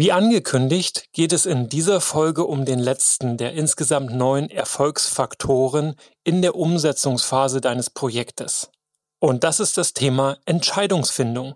Wie 0.00 0.12
angekündigt 0.12 1.12
geht 1.12 1.30
es 1.30 1.44
in 1.44 1.68
dieser 1.68 2.00
Folge 2.00 2.46
um 2.46 2.64
den 2.64 2.78
letzten 2.78 3.36
der 3.36 3.52
insgesamt 3.52 4.14
neun 4.14 4.48
Erfolgsfaktoren 4.48 5.94
in 6.24 6.40
der 6.40 6.56
Umsetzungsphase 6.56 7.60
deines 7.60 7.90
Projektes. 7.90 8.70
Und 9.18 9.44
das 9.44 9.60
ist 9.60 9.76
das 9.76 9.92
Thema 9.92 10.38
Entscheidungsfindung. 10.46 11.54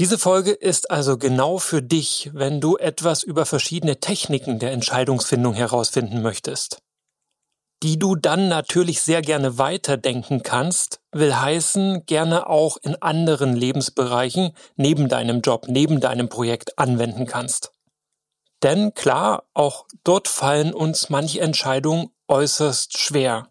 Diese 0.00 0.18
Folge 0.18 0.50
ist 0.50 0.90
also 0.90 1.18
genau 1.18 1.58
für 1.58 1.82
dich, 1.82 2.30
wenn 2.32 2.60
du 2.60 2.76
etwas 2.76 3.22
über 3.22 3.46
verschiedene 3.46 4.00
Techniken 4.00 4.58
der 4.58 4.72
Entscheidungsfindung 4.72 5.54
herausfinden 5.54 6.20
möchtest 6.20 6.82
die 7.82 7.98
du 7.98 8.16
dann 8.16 8.48
natürlich 8.48 9.00
sehr 9.02 9.22
gerne 9.22 9.58
weiterdenken 9.58 10.42
kannst, 10.42 11.00
will 11.12 11.34
heißen, 11.34 12.06
gerne 12.06 12.48
auch 12.48 12.76
in 12.82 13.00
anderen 13.00 13.54
Lebensbereichen 13.54 14.52
neben 14.76 15.08
deinem 15.08 15.40
Job, 15.40 15.66
neben 15.68 16.00
deinem 16.00 16.28
Projekt 16.28 16.78
anwenden 16.78 17.26
kannst. 17.26 17.72
Denn 18.62 18.94
klar, 18.94 19.44
auch 19.54 19.86
dort 20.02 20.26
fallen 20.26 20.74
uns 20.74 21.10
manche 21.10 21.40
Entscheidungen 21.40 22.10
äußerst 22.26 22.98
schwer. 22.98 23.48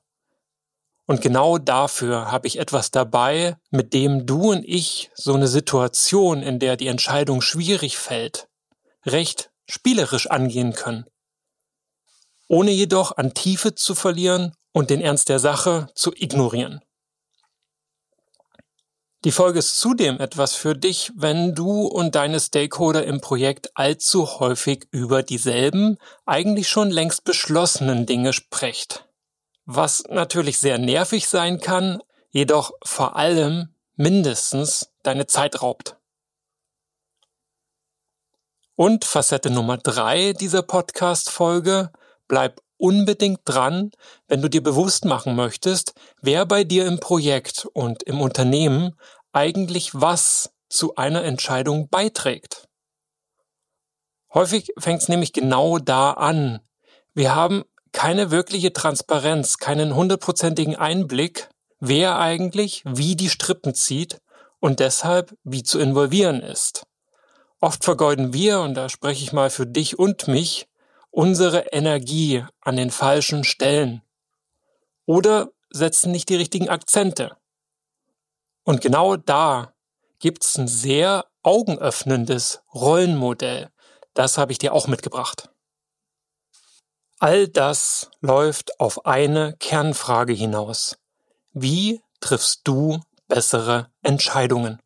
Und 1.05 1.21
genau 1.21 1.57
dafür 1.57 2.29
habe 2.29 2.47
ich 2.47 2.59
etwas 2.59 2.91
dabei, 2.91 3.55
mit 3.71 3.93
dem 3.93 4.25
du 4.25 4.51
und 4.51 4.65
ich 4.65 5.09
so 5.15 5.33
eine 5.33 5.47
Situation, 5.47 6.43
in 6.43 6.59
der 6.59 6.75
die 6.75 6.87
Entscheidung 6.87 7.39
schwierig 7.39 7.97
fällt, 7.97 8.49
recht 9.05 9.49
spielerisch 9.69 10.29
angehen 10.29 10.73
können 10.73 11.05
ohne 12.47 12.71
jedoch 12.71 13.17
an 13.17 13.33
Tiefe 13.33 13.75
zu 13.75 13.95
verlieren 13.95 14.53
und 14.71 14.89
den 14.89 15.01
Ernst 15.01 15.29
der 15.29 15.39
Sache 15.39 15.89
zu 15.95 16.13
ignorieren. 16.13 16.81
Die 19.25 19.31
Folge 19.31 19.59
ist 19.59 19.79
zudem 19.79 20.19
etwas 20.19 20.53
für 20.53 20.75
dich, 20.75 21.11
wenn 21.15 21.55
du 21.55 21.87
und 21.87 22.15
deine 22.15 22.39
Stakeholder 22.39 23.03
im 23.03 23.19
Projekt 23.19 23.71
allzu 23.75 24.39
häufig 24.39 24.87
über 24.91 25.23
dieselben, 25.23 25.97
eigentlich 26.25 26.69
schon 26.69 26.91
längst 26.91 27.23
beschlossenen 27.23 28.05
Dinge 28.05 28.31
sprecht. 28.31 29.05
Was 29.65 30.03
natürlich 30.09 30.59
sehr 30.59 30.77
nervig 30.77 31.27
sein 31.27 31.59
kann, 31.59 31.99
jedoch 32.29 32.71
vor 32.83 33.15
allem 33.15 33.73
mindestens 33.95 34.91
deine 35.03 35.25
Zeit 35.25 35.61
raubt. 35.61 35.97
Und 38.75 39.03
Facette 39.03 39.49
Nummer 39.49 39.77
drei 39.77 40.33
dieser 40.33 40.61
Podcast-Folge, 40.61 41.91
Bleib 42.27 42.61
unbedingt 42.77 43.41
dran, 43.45 43.91
wenn 44.27 44.41
du 44.41 44.49
dir 44.49 44.61
bewusst 44.61 45.05
machen 45.05 45.35
möchtest, 45.35 45.93
wer 46.21 46.45
bei 46.45 46.63
dir 46.63 46.85
im 46.85 46.99
Projekt 46.99 47.67
und 47.73 48.03
im 48.03 48.21
Unternehmen 48.21 48.95
eigentlich 49.31 49.91
was 49.93 50.51
zu 50.69 50.95
einer 50.95 51.23
Entscheidung 51.23 51.89
beiträgt. 51.89 52.67
Häufig 54.33 54.73
fängt 54.77 55.01
es 55.01 55.09
nämlich 55.09 55.33
genau 55.33 55.79
da 55.79 56.11
an. 56.11 56.59
Wir 57.13 57.33
haben 57.33 57.63
keine 57.91 58.29
wirkliche 58.29 58.73
Transparenz, 58.73 59.57
keinen 59.57 59.95
hundertprozentigen 59.95 60.75
Einblick, 60.75 61.49
wer 61.79 62.19
eigentlich 62.19 62.83
wie 62.85 63.15
die 63.15 63.29
Strippen 63.29 63.73
zieht 63.73 64.19
und 64.59 64.79
deshalb 64.79 65.35
wie 65.43 65.63
zu 65.63 65.79
involvieren 65.79 66.41
ist. 66.41 66.85
Oft 67.59 67.83
vergeuden 67.83 68.33
wir, 68.33 68.59
und 68.59 68.75
da 68.75 68.89
spreche 68.89 69.23
ich 69.23 69.33
mal 69.33 69.49
für 69.49 69.65
dich 69.65 69.97
und 69.97 70.27
mich, 70.27 70.67
unsere 71.17 71.73
Energie 71.73 72.45
an 72.61 72.75
den 72.75 72.91
falschen 72.91 73.43
Stellen 73.43 74.03
oder 75.07 75.49
setzen 75.71 76.11
nicht 76.11 76.29
die 76.29 76.35
richtigen 76.35 76.69
Akzente. 76.69 77.35
Und 78.63 78.81
genau 78.81 79.15
da 79.15 79.73
gibt's 80.19 80.59
ein 80.59 80.67
sehr 80.67 81.25
augenöffnendes 81.41 82.61
Rollenmodell. 82.71 83.71
Das 84.13 84.37
habe 84.37 84.51
ich 84.51 84.59
dir 84.59 84.73
auch 84.73 84.85
mitgebracht. 84.85 85.49
All 87.17 87.47
das 87.47 88.11
läuft 88.21 88.79
auf 88.79 89.07
eine 89.07 89.55
Kernfrage 89.57 90.33
hinaus. 90.33 90.99
Wie 91.51 91.99
triffst 92.19 92.61
du 92.65 92.99
bessere 93.27 93.89
Entscheidungen? 94.03 94.79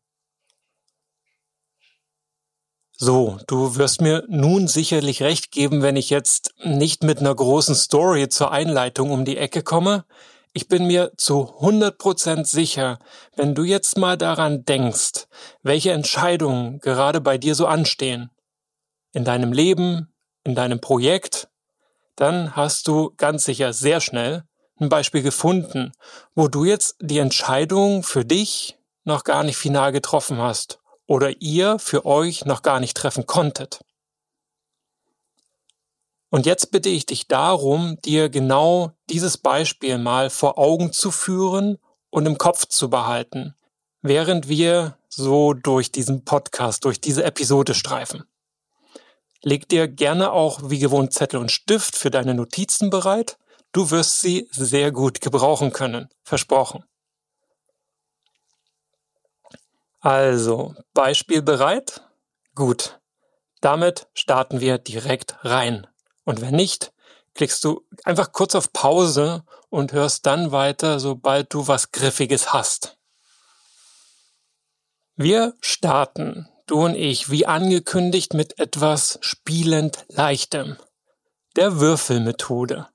So, 3.04 3.40
du 3.48 3.74
wirst 3.74 4.00
mir 4.00 4.22
nun 4.28 4.68
sicherlich 4.68 5.24
recht 5.24 5.50
geben, 5.50 5.82
wenn 5.82 5.96
ich 5.96 6.08
jetzt 6.08 6.54
nicht 6.62 7.02
mit 7.02 7.18
einer 7.18 7.34
großen 7.34 7.74
Story 7.74 8.28
zur 8.28 8.52
Einleitung 8.52 9.10
um 9.10 9.24
die 9.24 9.38
Ecke 9.38 9.64
komme. 9.64 10.04
Ich 10.52 10.68
bin 10.68 10.86
mir 10.86 11.10
zu 11.16 11.52
100% 11.60 12.44
sicher, 12.44 13.00
wenn 13.34 13.56
du 13.56 13.64
jetzt 13.64 13.98
mal 13.98 14.16
daran 14.16 14.64
denkst, 14.64 15.26
welche 15.64 15.90
Entscheidungen 15.90 16.78
gerade 16.78 17.20
bei 17.20 17.38
dir 17.38 17.56
so 17.56 17.66
anstehen, 17.66 18.30
in 19.12 19.24
deinem 19.24 19.52
Leben, 19.52 20.14
in 20.44 20.54
deinem 20.54 20.80
Projekt, 20.80 21.48
dann 22.14 22.54
hast 22.54 22.86
du 22.86 23.12
ganz 23.16 23.42
sicher 23.42 23.72
sehr 23.72 24.00
schnell 24.00 24.44
ein 24.78 24.88
Beispiel 24.88 25.22
gefunden, 25.22 25.90
wo 26.36 26.46
du 26.46 26.64
jetzt 26.64 26.94
die 27.00 27.18
Entscheidung 27.18 28.04
für 28.04 28.24
dich 28.24 28.78
noch 29.02 29.24
gar 29.24 29.42
nicht 29.42 29.56
final 29.56 29.90
getroffen 29.90 30.38
hast 30.38 30.78
oder 31.12 31.42
ihr 31.42 31.78
für 31.78 32.06
euch 32.06 32.46
noch 32.46 32.62
gar 32.62 32.80
nicht 32.80 32.96
treffen 32.96 33.26
konntet. 33.26 33.80
Und 36.30 36.46
jetzt 36.46 36.70
bitte 36.70 36.88
ich 36.88 37.04
dich 37.04 37.28
darum, 37.28 37.98
dir 38.02 38.30
genau 38.30 38.92
dieses 39.10 39.36
Beispiel 39.36 39.98
mal 39.98 40.30
vor 40.30 40.56
Augen 40.56 40.90
zu 40.90 41.10
führen 41.10 41.76
und 42.08 42.24
im 42.24 42.38
Kopf 42.38 42.66
zu 42.66 42.88
behalten, 42.88 43.54
während 44.00 44.48
wir 44.48 44.96
so 45.10 45.52
durch 45.52 45.92
diesen 45.92 46.24
Podcast, 46.24 46.86
durch 46.86 46.98
diese 46.98 47.24
Episode 47.24 47.74
streifen. 47.74 48.24
Leg 49.42 49.68
dir 49.68 49.88
gerne 49.88 50.32
auch 50.32 50.70
wie 50.70 50.78
gewohnt 50.78 51.12
Zettel 51.12 51.40
und 51.40 51.52
Stift 51.52 51.94
für 51.94 52.10
deine 52.10 52.32
Notizen 52.32 52.88
bereit. 52.88 53.36
Du 53.72 53.90
wirst 53.90 54.22
sie 54.22 54.48
sehr 54.50 54.92
gut 54.92 55.20
gebrauchen 55.20 55.74
können. 55.74 56.08
Versprochen. 56.24 56.84
Also, 60.02 60.74
Beispiel 60.94 61.42
bereit? 61.42 62.02
Gut. 62.56 63.00
Damit 63.60 64.08
starten 64.14 64.60
wir 64.60 64.78
direkt 64.78 65.36
rein. 65.44 65.86
Und 66.24 66.40
wenn 66.40 66.56
nicht, 66.56 66.92
klickst 67.34 67.62
du 67.62 67.86
einfach 68.02 68.32
kurz 68.32 68.56
auf 68.56 68.72
Pause 68.72 69.44
und 69.70 69.92
hörst 69.92 70.26
dann 70.26 70.50
weiter, 70.50 70.98
sobald 70.98 71.54
du 71.54 71.68
was 71.68 71.92
Griffiges 71.92 72.52
hast. 72.52 72.98
Wir 75.14 75.54
starten, 75.60 76.48
du 76.66 76.84
und 76.84 76.96
ich, 76.96 77.30
wie 77.30 77.46
angekündigt, 77.46 78.34
mit 78.34 78.58
etwas 78.58 79.20
spielend 79.22 80.04
Leichtem. 80.08 80.78
Der 81.54 81.78
Würfelmethode. 81.78 82.88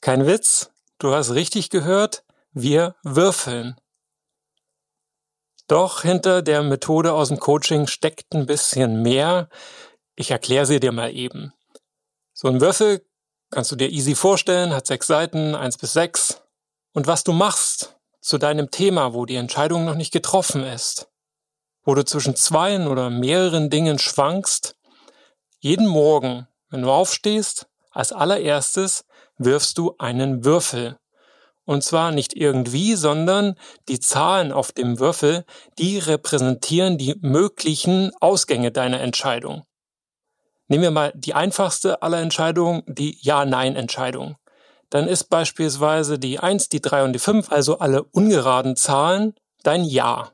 Kein 0.00 0.26
Witz, 0.26 0.72
du 0.98 1.14
hast 1.14 1.30
richtig 1.30 1.70
gehört, 1.70 2.24
wir 2.50 2.96
würfeln. 3.04 3.76
Doch 5.72 6.02
hinter 6.02 6.42
der 6.42 6.62
Methode 6.62 7.14
aus 7.14 7.28
dem 7.28 7.40
Coaching 7.40 7.86
steckt 7.86 8.34
ein 8.34 8.44
bisschen 8.44 9.00
mehr. 9.00 9.48
Ich 10.16 10.30
erkläre 10.30 10.66
sie 10.66 10.80
dir 10.80 10.92
mal 10.92 11.10
eben. 11.16 11.54
So 12.34 12.48
ein 12.48 12.60
Würfel 12.60 13.06
kannst 13.50 13.72
du 13.72 13.76
dir 13.76 13.88
easy 13.88 14.14
vorstellen, 14.14 14.74
hat 14.74 14.86
sechs 14.86 15.06
Seiten, 15.06 15.54
eins 15.54 15.78
bis 15.78 15.94
sechs. 15.94 16.42
Und 16.92 17.06
was 17.06 17.24
du 17.24 17.32
machst 17.32 17.96
zu 18.20 18.36
deinem 18.36 18.70
Thema, 18.70 19.14
wo 19.14 19.24
die 19.24 19.36
Entscheidung 19.36 19.86
noch 19.86 19.94
nicht 19.94 20.12
getroffen 20.12 20.62
ist, 20.62 21.08
wo 21.84 21.94
du 21.94 22.04
zwischen 22.04 22.36
zwei 22.36 22.86
oder 22.86 23.08
mehreren 23.08 23.70
Dingen 23.70 23.98
schwankst, 23.98 24.76
jeden 25.58 25.86
Morgen, 25.86 26.48
wenn 26.68 26.82
du 26.82 26.90
aufstehst, 26.90 27.66
als 27.92 28.12
allererstes 28.12 29.06
wirfst 29.38 29.78
du 29.78 29.94
einen 29.96 30.44
Würfel. 30.44 30.98
Und 31.72 31.82
zwar 31.82 32.12
nicht 32.12 32.36
irgendwie, 32.36 32.96
sondern 32.96 33.54
die 33.88 33.98
Zahlen 33.98 34.52
auf 34.52 34.72
dem 34.72 34.98
Würfel, 34.98 35.46
die 35.78 35.96
repräsentieren 35.96 36.98
die 36.98 37.14
möglichen 37.22 38.12
Ausgänge 38.20 38.70
deiner 38.72 39.00
Entscheidung. 39.00 39.64
Nehmen 40.68 40.82
wir 40.82 40.90
mal 40.90 41.12
die 41.14 41.32
einfachste 41.32 42.02
aller 42.02 42.20
Entscheidungen, 42.20 42.82
die 42.86 43.16
Ja-Nein-Entscheidung. 43.22 44.36
Dann 44.90 45.08
ist 45.08 45.30
beispielsweise 45.30 46.18
die 46.18 46.38
1, 46.38 46.68
die 46.68 46.82
3 46.82 47.04
und 47.04 47.14
die 47.14 47.18
5, 47.18 47.50
also 47.50 47.78
alle 47.78 48.02
ungeraden 48.02 48.76
Zahlen, 48.76 49.34
dein 49.62 49.82
Ja. 49.82 50.32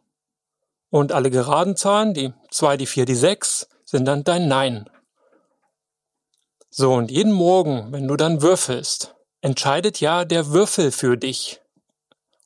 Und 0.90 1.12
alle 1.12 1.30
geraden 1.30 1.76
Zahlen, 1.76 2.14
die 2.14 2.32
2, 2.50 2.78
die 2.78 2.86
4, 2.86 3.04
die 3.04 3.14
6, 3.14 3.68
sind 3.84 4.06
dann 4.06 4.24
dein 4.24 4.48
Nein. 4.48 4.90
So, 6.68 6.94
und 6.94 7.12
jeden 7.12 7.32
Morgen, 7.32 7.92
wenn 7.92 8.08
du 8.08 8.16
dann 8.16 8.42
würfelst, 8.42 9.14
entscheidet 9.40 10.00
ja 10.00 10.24
der 10.24 10.48
Würfel 10.48 10.92
für 10.92 11.16
dich. 11.16 11.60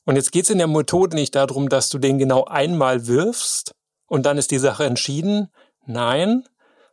Und 0.05 0.15
jetzt 0.15 0.31
geht 0.31 0.45
es 0.45 0.49
in 0.49 0.57
der 0.57 0.67
Methode 0.67 1.15
nicht 1.15 1.35
darum, 1.35 1.69
dass 1.69 1.89
du 1.89 1.97
den 1.97 2.19
genau 2.19 2.45
einmal 2.45 3.07
wirfst 3.07 3.73
und 4.07 4.25
dann 4.25 4.37
ist 4.37 4.51
die 4.51 4.59
Sache 4.59 4.85
entschieden. 4.85 5.49
Nein, 5.85 6.43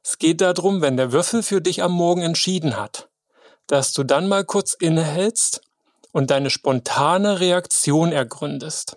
es 0.02 0.19
geht 0.19 0.41
darum, 0.41 0.81
wenn 0.81 0.97
der 0.97 1.12
Würfel 1.12 1.43
für 1.43 1.61
dich 1.61 1.82
am 1.82 1.93
Morgen 1.93 2.23
entschieden 2.23 2.76
hat, 2.76 3.08
dass 3.67 3.93
du 3.93 4.05
dann 4.05 4.29
mal 4.29 4.44
kurz 4.44 4.75
innehältst 4.75 5.61
und 6.12 6.31
deine 6.31 6.50
spontane 6.50 7.41
Reaktion 7.41 8.12
ergründest. 8.12 8.96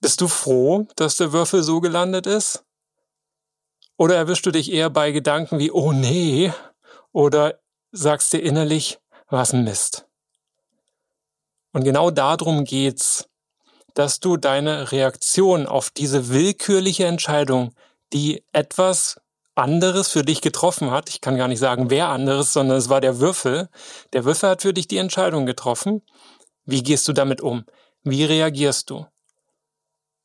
Bist 0.00 0.20
du 0.20 0.28
froh, 0.28 0.86
dass 0.96 1.16
der 1.16 1.32
Würfel 1.32 1.62
so 1.62 1.80
gelandet 1.80 2.26
ist? 2.26 2.64
Oder 3.96 4.16
erwischst 4.16 4.44
du 4.46 4.50
dich 4.50 4.72
eher 4.72 4.90
bei 4.90 5.10
Gedanken 5.10 5.58
wie, 5.58 5.70
oh 5.70 5.92
nee, 5.92 6.52
oder 7.12 7.58
sagst 7.96 8.32
dir 8.32 8.40
innerlich, 8.40 8.98
was 9.28 9.52
ein 9.52 9.64
Mist. 9.64 10.06
Und 11.72 11.84
genau 11.84 12.10
darum 12.10 12.64
geht's, 12.64 13.28
dass 13.94 14.20
du 14.20 14.36
deine 14.36 14.92
Reaktion 14.92 15.66
auf 15.66 15.90
diese 15.90 16.28
willkürliche 16.28 17.06
Entscheidung, 17.06 17.74
die 18.12 18.44
etwas 18.52 19.20
anderes 19.54 20.08
für 20.08 20.22
dich 20.22 20.42
getroffen 20.42 20.90
hat, 20.90 21.08
ich 21.08 21.22
kann 21.22 21.38
gar 21.38 21.48
nicht 21.48 21.58
sagen, 21.58 21.88
wer 21.88 22.08
anderes, 22.08 22.52
sondern 22.52 22.76
es 22.76 22.90
war 22.90 23.00
der 23.00 23.20
Würfel. 23.20 23.70
Der 24.12 24.24
Würfel 24.26 24.50
hat 24.50 24.62
für 24.62 24.74
dich 24.74 24.86
die 24.86 24.98
Entscheidung 24.98 25.46
getroffen. 25.46 26.02
Wie 26.66 26.82
gehst 26.82 27.08
du 27.08 27.14
damit 27.14 27.40
um? 27.40 27.64
Wie 28.02 28.24
reagierst 28.24 28.90
du? 28.90 29.06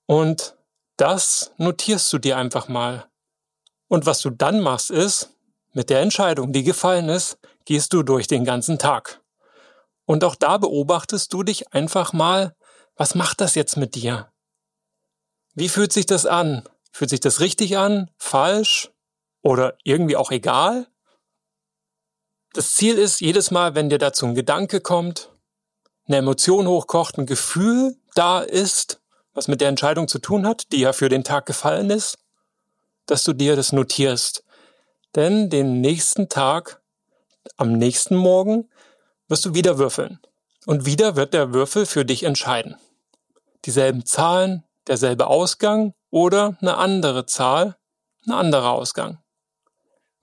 Und 0.06 0.56
das 0.98 1.54
notierst 1.58 2.12
du 2.12 2.18
dir 2.18 2.36
einfach 2.36 2.68
mal. 2.68 3.06
Und 3.88 4.06
was 4.06 4.20
du 4.20 4.30
dann 4.30 4.60
machst 4.60 4.92
ist, 4.92 5.30
mit 5.74 5.90
der 5.90 6.02
Entscheidung, 6.02 6.52
die 6.52 6.64
gefallen 6.64 7.08
ist, 7.08 7.38
gehst 7.66 7.94
du 7.94 8.04
durch 8.04 8.28
den 8.28 8.46
ganzen 8.46 8.78
Tag. 8.80 9.22
Und 10.06 10.24
auch 10.24 10.36
da 10.36 10.58
beobachtest 10.58 11.32
du 11.34 11.44
dich 11.44 11.74
einfach 11.74 12.14
mal, 12.14 12.56
was 12.96 13.16
macht 13.16 13.42
das 13.42 13.56
jetzt 13.56 13.78
mit 13.78 13.96
dir? 13.96 14.32
Wie 15.54 15.70
fühlt 15.70 15.94
sich 15.94 16.06
das 16.06 16.26
an? 16.26 16.68
Fühlt 16.92 17.10
sich 17.10 17.20
das 17.20 17.40
richtig 17.40 17.78
an? 17.78 18.12
Falsch? 18.18 18.92
Oder 19.42 19.78
irgendwie 19.84 20.16
auch 20.16 20.32
egal? 20.32 20.88
Das 22.54 22.76
Ziel 22.76 22.98
ist, 22.98 23.22
jedes 23.22 23.52
Mal, 23.52 23.76
wenn 23.76 23.90
dir 23.90 23.98
dazu 23.98 24.26
ein 24.26 24.36
Gedanke 24.36 24.82
kommt, 24.82 25.32
eine 26.08 26.18
Emotion 26.18 26.68
hochkocht, 26.68 27.18
ein 27.18 27.26
Gefühl 27.26 27.98
da 28.14 28.42
ist, 28.42 29.02
was 29.34 29.48
mit 29.48 29.62
der 29.62 29.70
Entscheidung 29.70 30.08
zu 30.08 30.20
tun 30.20 30.46
hat, 30.46 30.72
die 30.72 30.82
ja 30.82 30.94
für 30.94 31.08
den 31.08 31.24
Tag 31.24 31.46
gefallen 31.46 31.90
ist, 31.90 32.18
dass 33.06 33.24
du 33.24 33.34
dir 33.34 33.56
das 33.56 33.72
notierst. 33.72 34.44
Denn 35.16 35.50
den 35.50 35.82
nächsten 35.82 36.30
Tag, 36.30 36.81
am 37.58 37.74
nächsten 37.74 38.16
Morgen, 38.16 38.70
wirst 39.28 39.46
du 39.46 39.54
wieder 39.54 39.78
würfeln. 39.78 40.20
Und 40.66 40.86
wieder 40.86 41.16
wird 41.16 41.34
der 41.34 41.54
Würfel 41.54 41.86
für 41.86 42.06
dich 42.06 42.24
entscheiden. 42.24 42.76
Dieselben 43.66 44.06
Zahlen, 44.06 44.64
derselbe 44.88 45.28
Ausgang 45.28 45.94
oder 46.10 46.58
eine 46.62 46.78
andere 46.78 47.26
Zahl, 47.26 47.78
ein 48.26 48.34
anderer 48.34 48.72
Ausgang. 48.72 49.20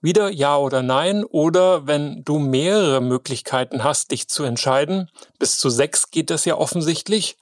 Wieder 0.01 0.29
Ja 0.29 0.57
oder 0.57 0.81
Nein 0.81 1.25
oder 1.25 1.85
wenn 1.85 2.23
du 2.23 2.39
mehrere 2.39 3.01
Möglichkeiten 3.01 3.83
hast, 3.83 4.11
dich 4.11 4.29
zu 4.29 4.43
entscheiden, 4.43 5.09
bis 5.39 5.59
zu 5.59 5.69
sechs 5.69 6.09
geht 6.09 6.29
das 6.29 6.45
ja 6.45 6.55
offensichtlich, 6.55 7.37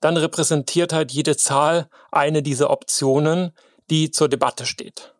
dann 0.00 0.18
repräsentiert 0.18 0.92
halt 0.92 1.12
jede 1.12 1.36
Zahl 1.36 1.88
eine 2.10 2.42
dieser 2.42 2.70
Optionen, 2.70 3.52
die 3.88 4.10
zur 4.10 4.28
Debatte 4.28 4.66
steht. 4.66 5.11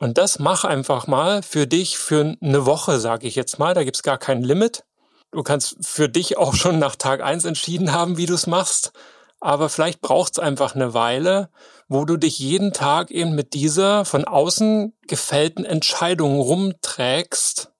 Und 0.00 0.16
das 0.16 0.38
mach 0.38 0.64
einfach 0.64 1.06
mal 1.06 1.42
für 1.42 1.66
dich 1.66 1.98
für 1.98 2.34
eine 2.40 2.64
Woche, 2.64 2.98
sage 2.98 3.28
ich 3.28 3.34
jetzt 3.34 3.58
mal. 3.58 3.74
Da 3.74 3.84
gibt's 3.84 4.02
gar 4.02 4.16
kein 4.16 4.42
Limit. 4.42 4.84
Du 5.30 5.42
kannst 5.42 5.76
für 5.82 6.08
dich 6.08 6.38
auch 6.38 6.54
schon 6.54 6.78
nach 6.78 6.96
Tag 6.96 7.22
eins 7.22 7.44
entschieden 7.44 7.92
haben, 7.92 8.16
wie 8.16 8.24
du 8.24 8.34
es 8.34 8.46
machst. 8.46 8.92
Aber 9.40 9.68
vielleicht 9.68 10.00
braucht's 10.00 10.38
einfach 10.38 10.74
eine 10.74 10.94
Weile, 10.94 11.50
wo 11.86 12.06
du 12.06 12.16
dich 12.16 12.38
jeden 12.38 12.72
Tag 12.72 13.10
eben 13.10 13.34
mit 13.34 13.52
dieser 13.52 14.06
von 14.06 14.24
außen 14.24 14.94
gefällten 15.06 15.66
Entscheidung 15.66 16.40
rumträgst 16.40 17.70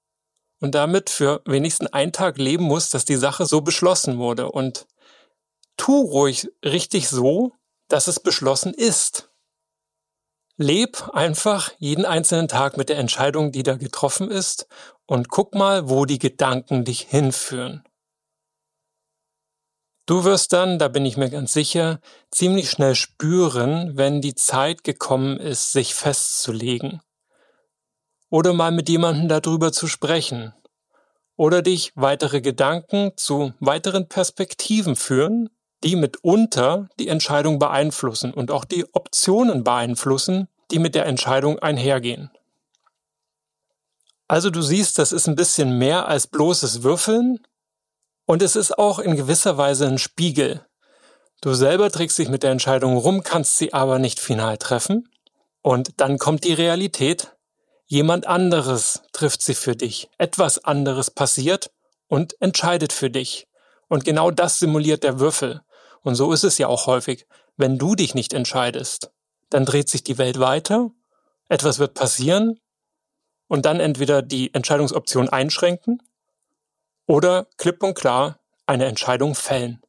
und 0.61 0.75
damit 0.75 1.09
für 1.09 1.41
wenigstens 1.47 1.93
einen 1.93 2.13
Tag 2.13 2.37
leben 2.37 2.65
musst, 2.65 2.93
dass 2.93 3.07
die 3.07 3.17
Sache 3.17 3.47
so 3.47 3.63
beschlossen 3.63 4.19
wurde. 4.19 4.53
Und 4.53 4.87
tu 5.79 6.03
ruhig 6.03 6.49
richtig 6.63 7.09
so, 7.09 7.53
dass 7.89 8.09
es 8.09 8.21
beschlossen 8.21 8.75
ist. 8.75 9.30
Leb 10.63 11.09
einfach 11.15 11.71
jeden 11.79 12.05
einzelnen 12.05 12.47
Tag 12.47 12.77
mit 12.77 12.91
der 12.91 12.99
Entscheidung, 12.99 13.51
die 13.51 13.63
da 13.63 13.77
getroffen 13.77 14.31
ist, 14.31 14.67
und 15.07 15.31
guck 15.31 15.55
mal, 15.55 15.89
wo 15.89 16.05
die 16.05 16.19
Gedanken 16.19 16.85
dich 16.85 17.01
hinführen. 17.01 17.83
Du 20.05 20.25
wirst 20.25 20.53
dann, 20.53 20.79
da 20.79 20.89
bin 20.89 21.07
ich 21.07 21.17
mir 21.17 21.31
ganz 21.31 21.55
sicher, 21.55 21.99
ziemlich 22.31 22.69
schnell 22.69 22.95
spüren, 22.95 23.97
wenn 23.97 24.21
die 24.21 24.35
Zeit 24.35 24.85
gekommen 24.85 25.39
ist, 25.39 25.73
sich 25.73 25.95
festzulegen. 25.95 27.01
Oder 28.29 28.53
mal 28.53 28.71
mit 28.71 28.91
jemandem 28.91 29.29
darüber 29.29 29.73
zu 29.73 29.87
sprechen. 29.87 30.53
Oder 31.37 31.63
dich 31.63 31.93
weitere 31.95 32.43
Gedanken 32.43 33.13
zu 33.17 33.55
weiteren 33.61 34.11
Perspektiven 34.11 34.95
führen, 34.95 35.49
die 35.83 35.97
mitunter 35.97 36.89
die 36.99 37.09
Entscheidung 37.09 37.59
beeinflussen 37.59 38.35
und 38.35 38.51
auch 38.51 38.65
die 38.65 38.85
Optionen 38.93 39.65
beeinflussen, 39.65 40.49
die 40.71 40.79
mit 40.79 40.95
der 40.95 41.07
Entscheidung 41.07 41.59
einhergehen. 41.59 42.31
Also 44.29 44.51
du 44.51 44.63
siehst, 44.63 44.99
das 44.99 45.13
ist 45.13 45.27
ein 45.27 45.35
bisschen 45.35 45.77
mehr 45.77 46.07
als 46.07 46.29
bloßes 46.29 46.83
Würfeln 46.83 47.41
und 48.27 48.43
es 48.43 48.55
ist 48.55 48.79
auch 48.79 49.01
in 49.01 49.17
gewisser 49.17 49.57
Weise 49.57 49.87
ein 49.89 49.99
Spiegel. 49.99 50.65
Du 51.41 51.55
selber 51.55 51.91
trägst 51.91 52.19
dich 52.19 52.29
mit 52.29 52.43
der 52.43 52.53
Entscheidung 52.53 52.97
rum, 52.97 53.23
kannst 53.23 53.59
sie 53.59 53.73
aber 53.73 53.99
nicht 53.99 54.21
final 54.21 54.57
treffen 54.59 55.09
und 55.63 56.01
dann 56.01 56.19
kommt 56.19 56.45
die 56.45 56.53
Realität. 56.53 57.35
Jemand 57.87 58.27
anderes 58.29 59.03
trifft 59.13 59.43
sie 59.43 59.55
für 59.55 59.75
dich. 59.75 60.09
Etwas 60.17 60.65
anderes 60.65 61.11
passiert 61.11 61.73
und 62.07 62.41
entscheidet 62.41 62.93
für 62.93 63.11
dich. 63.11 63.49
Und 63.89 64.05
genau 64.05 64.31
das 64.31 64.61
simuliert 64.61 65.03
der 65.03 65.19
Würfel. 65.19 65.63
Und 66.03 66.15
so 66.15 66.33
ist 66.33 66.45
es 66.45 66.57
ja 66.59 66.69
auch 66.69 66.87
häufig. 66.87 67.27
Wenn 67.57 67.79
du 67.79 67.97
dich 67.97 68.15
nicht 68.15 68.33
entscheidest, 68.33 69.11
dann 69.51 69.65
dreht 69.65 69.89
sich 69.89 70.03
die 70.03 70.19
Welt 70.19 70.41
weiter, 70.41 70.91
etwas 71.49 71.79
wird 71.79 71.95
passieren 71.95 72.59
und 73.49 73.65
dann 73.67 73.79
entweder 73.81 74.23
die 74.23 74.55
Entscheidungsoption 74.55 75.29
einschränken 75.29 76.03
oder 77.07 77.49
klipp 77.57 77.83
und 77.83 77.95
klar 77.95 78.39
eine 78.67 78.87
Entscheidung 78.87 79.35
fällen. 79.35 79.83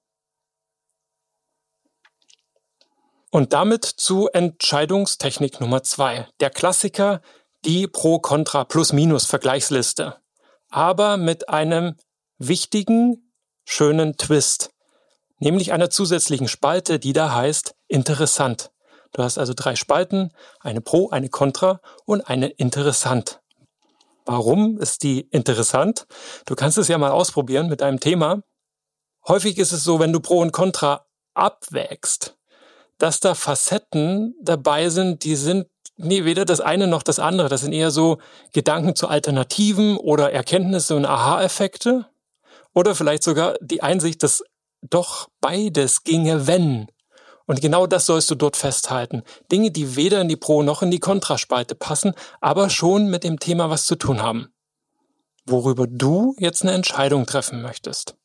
Und 3.30 3.54
damit 3.54 3.86
zu 3.86 4.28
Entscheidungstechnik 4.28 5.62
Nummer 5.62 5.84
zwei. 5.84 6.28
Der 6.42 6.50
Klassiker, 6.50 7.22
die 7.64 7.88
Pro-Contra-Plus-Minus-Vergleichsliste. 7.88 10.18
Aber 10.70 11.16
mit 11.16 11.48
einem 11.48 11.96
wichtigen, 12.38 13.32
schönen 13.64 14.18
Twist 14.18 14.72
nämlich 15.42 15.74
einer 15.74 15.90
zusätzlichen 15.90 16.48
Spalte, 16.48 17.00
die 17.00 17.14
da 17.14 17.34
heißt 17.34 17.76
interessant. 17.88 18.72
Du 19.12 19.24
hast 19.24 19.38
also 19.38 19.54
drei 19.54 19.76
Spalten, 19.76 20.32
eine 20.60 20.82
Pro, 20.82 21.10
eine 21.10 21.30
Contra 21.30 21.82
und 22.06 22.22
eine 22.22 22.48
interessant. 22.48 23.42
Warum 24.26 24.78
ist 24.78 25.04
die 25.04 25.22
interessant? 25.22 26.08
Du 26.46 26.56
kannst 26.56 26.78
es 26.78 26.88
ja 26.88 26.98
mal 26.98 27.12
ausprobieren 27.12 27.68
mit 27.68 27.82
einem 27.82 28.00
Thema. 28.00 28.44
Häufig 29.28 29.58
ist 29.58 29.72
es 29.72 29.84
so, 29.84 30.00
wenn 30.00 30.14
du 30.14 30.20
Pro 30.20 30.40
und 30.40 30.52
Contra 30.52 31.06
abwägst, 31.34 32.38
dass 32.98 33.20
da 33.20 33.36
Facetten 33.36 34.36
dabei 34.42 34.90
sind, 34.90 35.24
die 35.24 35.36
sind 35.36 35.68
nee, 36.04 36.26
weder 36.26 36.46
das 36.46 36.62
eine 36.62 36.88
noch 36.88 37.04
das 37.04 37.20
andere. 37.20 37.50
Das 37.50 37.62
sind 37.62 37.74
eher 37.74 37.92
so 37.92 38.20
Gedanken 38.54 38.96
zu 38.96 39.08
Alternativen 39.08 39.98
oder 39.98 40.32
Erkenntnisse 40.32 40.96
und 40.96 41.06
Aha-Effekte. 41.06 42.08
Oder 42.74 42.96
vielleicht 42.96 43.24
sogar 43.24 43.56
die 43.62 43.84
Einsicht, 43.84 44.24
dass 44.24 44.44
doch 44.82 45.30
beides 45.42 46.04
ginge, 46.04 46.48
wenn. 46.48 46.88
Und 47.52 47.60
genau 47.60 47.86
das 47.86 48.06
sollst 48.06 48.32
du 48.32 48.36
dort 48.36 48.56
festhalten. 48.56 49.24
Dinge, 49.52 49.72
die 49.72 49.98
weder 49.98 50.22
in 50.22 50.30
die 50.30 50.38
Pro- 50.38 50.64
noch 50.64 50.82
in 50.84 50.90
die 50.90 51.02
Kontraspalte 51.02 51.76
passen, 51.76 52.14
aber 52.40 52.70
schon 52.70 53.10
mit 53.10 53.26
dem 53.26 53.42
Thema 53.42 53.70
was 53.70 53.86
zu 53.86 53.98
tun 53.98 54.22
haben. 54.22 54.54
Worüber 55.46 55.86
du 55.86 56.34
jetzt 56.40 56.62
eine 56.62 56.72
Entscheidung 56.72 57.26
treffen 57.26 57.62
möchtest. 57.62 58.16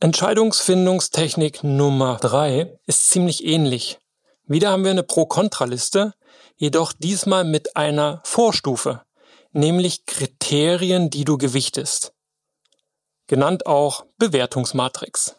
Entscheidungsfindungstechnik 0.00 1.64
Nummer 1.64 2.16
drei 2.16 2.78
ist 2.86 3.10
ziemlich 3.10 3.44
ähnlich. 3.44 3.98
Wieder 4.46 4.70
haben 4.70 4.84
wir 4.84 4.90
eine 4.90 5.02
Pro-Kontra-Liste, 5.02 6.14
jedoch 6.56 6.94
diesmal 6.94 7.44
mit 7.44 7.76
einer 7.76 8.22
Vorstufe, 8.24 9.02
nämlich 9.50 10.06
Kriterien, 10.06 11.10
die 11.10 11.24
du 11.24 11.36
gewichtest 11.36 12.14
genannt 13.26 13.66
auch 13.66 14.06
Bewertungsmatrix. 14.18 15.36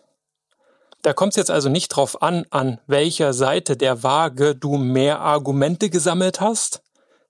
Da 1.04 1.14
kommt 1.14 1.34
es 1.34 1.38
jetzt 1.38 1.52
also 1.52 1.70
nicht 1.70 1.90
drauf 1.90 2.22
an, 2.22 2.46
an 2.50 2.80
welcher 2.88 3.34
Seite 3.34 3.78
der 3.78 4.02
Waage 4.04 4.56
du 4.56 4.78
mehr 4.78 5.20
Argumente 5.20 5.90
gesammelt 5.90 6.42
hast, 6.42 6.82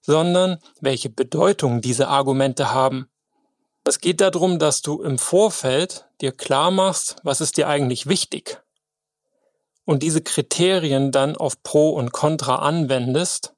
sondern 0.01 0.59
welche 0.79 1.09
Bedeutung 1.09 1.81
diese 1.81 2.07
Argumente 2.07 2.71
haben. 2.71 3.09
Es 3.83 3.99
geht 3.99 4.21
darum, 4.21 4.59
dass 4.59 4.81
du 4.81 5.01
im 5.01 5.17
Vorfeld 5.17 6.07
dir 6.21 6.31
klar 6.31 6.71
machst, 6.71 7.17
was 7.23 7.41
ist 7.41 7.57
dir 7.57 7.67
eigentlich 7.67 8.07
wichtig 8.07 8.63
und 9.85 10.03
diese 10.03 10.21
Kriterien 10.21 11.11
dann 11.11 11.35
auf 11.35 11.61
Pro 11.63 11.89
und 11.89 12.11
Contra 12.11 12.57
anwendest. 12.57 13.53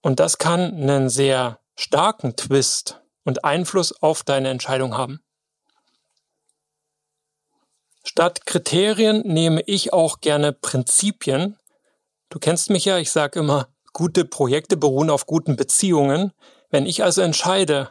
Und 0.00 0.20
das 0.20 0.38
kann 0.38 0.60
einen 0.60 1.08
sehr 1.08 1.60
starken 1.76 2.36
Twist 2.36 3.00
und 3.24 3.44
Einfluss 3.44 3.92
auf 4.02 4.22
deine 4.22 4.48
Entscheidung 4.48 4.96
haben. 4.96 5.20
Statt 8.04 8.46
Kriterien 8.46 9.22
nehme 9.24 9.62
ich 9.62 9.92
auch 9.92 10.20
gerne 10.20 10.52
Prinzipien. 10.52 11.56
Du 12.28 12.38
kennst 12.38 12.70
mich 12.70 12.84
ja, 12.84 12.98
ich 12.98 13.12
sage 13.12 13.38
immer, 13.38 13.68
gute 13.92 14.24
Projekte 14.24 14.76
beruhen 14.76 15.10
auf 15.10 15.26
guten 15.26 15.56
Beziehungen. 15.56 16.32
Wenn 16.70 16.86
ich 16.86 17.04
also 17.04 17.22
entscheide, 17.22 17.90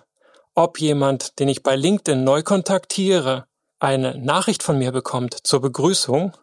ob 0.53 0.79
jemand, 0.79 1.39
den 1.39 1.47
ich 1.47 1.63
bei 1.63 1.75
LinkedIn 1.75 2.23
neu 2.23 2.43
kontaktiere, 2.43 3.45
eine 3.79 4.17
Nachricht 4.17 4.63
von 4.63 4.77
mir 4.77 4.91
bekommt 4.91 5.37
zur 5.43 5.61
Begrüßung, 5.61 6.35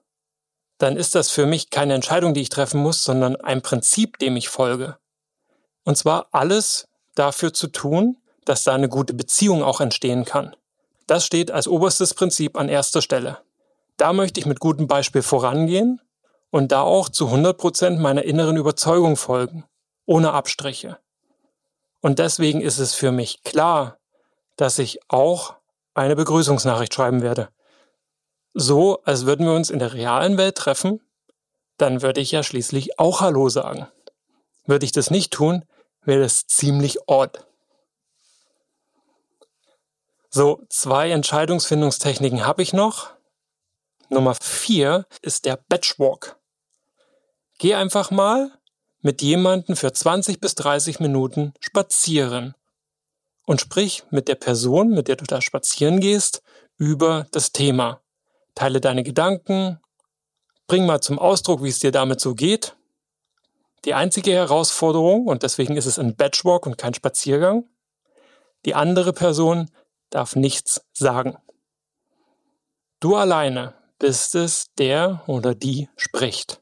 dann 0.78 0.96
ist 0.96 1.14
das 1.14 1.30
für 1.30 1.46
mich 1.46 1.70
keine 1.70 1.94
Entscheidung, 1.94 2.34
die 2.34 2.40
ich 2.40 2.48
treffen 2.48 2.80
muss, 2.80 3.02
sondern 3.02 3.37
ein 3.37 3.62
Prinzip, 3.62 4.18
dem 4.18 4.37
ich 4.37 4.48
folge. 4.48 4.96
Und 5.84 5.98
zwar 5.98 6.28
alles 6.32 6.88
dafür 7.14 7.52
zu 7.52 7.66
tun, 7.66 8.16
dass 8.44 8.64
da 8.64 8.75
eine 8.75 8.88
gute 8.88 9.14
Beziehung 9.14 9.62
auch 9.62 9.80
entstehen 9.80 10.25
kann. 10.25 10.56
Das 11.06 11.25
steht 11.25 11.50
als 11.50 11.68
oberstes 11.68 12.14
Prinzip 12.14 12.56
an 12.56 12.68
erster 12.68 13.02
Stelle. 13.02 13.38
Da 13.99 14.12
möchte 14.12 14.40
ich 14.40 14.47
mit 14.47 14.61
gutem 14.61 14.87
Beispiel 14.87 15.23
vorangehen 15.23 16.00
und 16.50 16.73
da 16.73 16.83
auch 16.83 17.09
zu 17.09 17.26
100 17.26 17.59
Prozent 17.59 18.00
meiner 18.00 18.23
inneren 18.23 18.57
Überzeugung 18.57 19.17
folgen, 19.17 19.64
ohne 20.07 20.33
Abstriche. 20.33 20.99
Und 22.00 22.21
deswegen 22.21 22.61
ist 22.61 22.78
es 22.78 22.95
für 22.95 23.12
mich 23.12 23.43
klar, 23.43 23.99
dass 24.57 24.78
ich 24.78 25.00
auch 25.09 25.57
eine 25.95 26.14
Begrüßungsnachricht 26.14 26.95
schreiben 26.95 27.23
werde. 27.23 27.49
So, 28.55 29.02
als 29.02 29.26
würden 29.26 29.47
wir 29.47 29.52
uns 29.52 29.69
in 29.69 29.81
der 29.81 29.93
realen 29.93 30.38
Welt 30.38 30.57
treffen, 30.57 31.00
dann 31.76 32.00
würde 32.00 32.21
ich 32.21 32.31
ja 32.31 32.43
schließlich 32.43 32.99
auch 33.00 33.21
Hallo 33.21 33.49
sagen. 33.49 33.88
Würde 34.64 34.85
ich 34.85 34.93
das 34.93 35.11
nicht 35.11 35.33
tun, 35.33 35.64
wäre 36.02 36.23
das 36.23 36.47
ziemlich 36.47 37.09
odd. 37.09 37.45
So, 40.31 40.62
zwei 40.69 41.11
Entscheidungsfindungstechniken 41.11 42.47
habe 42.47 42.62
ich 42.62 42.73
noch. 42.73 43.17
Nummer 44.10 44.34
vier 44.34 45.06
ist 45.22 45.44
der 45.44 45.56
Batchwalk. 45.56 46.38
Geh 47.58 47.74
einfach 47.74 48.10
mal 48.10 48.50
mit 49.00 49.22
jemandem 49.22 49.76
für 49.76 49.92
20 49.92 50.40
bis 50.40 50.54
30 50.54 51.00
Minuten 51.00 51.52
spazieren 51.60 52.54
und 53.46 53.60
sprich 53.60 54.04
mit 54.10 54.28
der 54.28 54.34
Person, 54.34 54.90
mit 54.90 55.08
der 55.08 55.16
du 55.16 55.24
da 55.24 55.40
spazieren 55.40 56.00
gehst, 56.00 56.42
über 56.76 57.26
das 57.32 57.52
Thema. 57.52 58.00
Teile 58.54 58.80
deine 58.80 59.02
Gedanken, 59.02 59.80
bring 60.66 60.86
mal 60.86 61.00
zum 61.00 61.18
Ausdruck, 61.18 61.62
wie 61.62 61.68
es 61.68 61.78
dir 61.78 61.92
damit 61.92 62.20
so 62.20 62.34
geht. 62.34 62.76
Die 63.84 63.94
einzige 63.94 64.32
Herausforderung, 64.32 65.26
und 65.26 65.42
deswegen 65.42 65.76
ist 65.76 65.86
es 65.86 65.98
ein 65.98 66.16
Batchwalk 66.16 66.66
und 66.66 66.78
kein 66.78 66.94
Spaziergang, 66.94 67.68
die 68.64 68.74
andere 68.74 69.12
Person 69.12 69.70
darf 70.10 70.34
nichts 70.34 70.82
sagen. 70.92 71.36
Du 73.00 73.14
alleine 73.14 73.77
bist 73.99 74.35
es, 74.35 74.67
der 74.78 75.23
oder 75.26 75.55
die 75.55 75.88
spricht. 75.97 76.61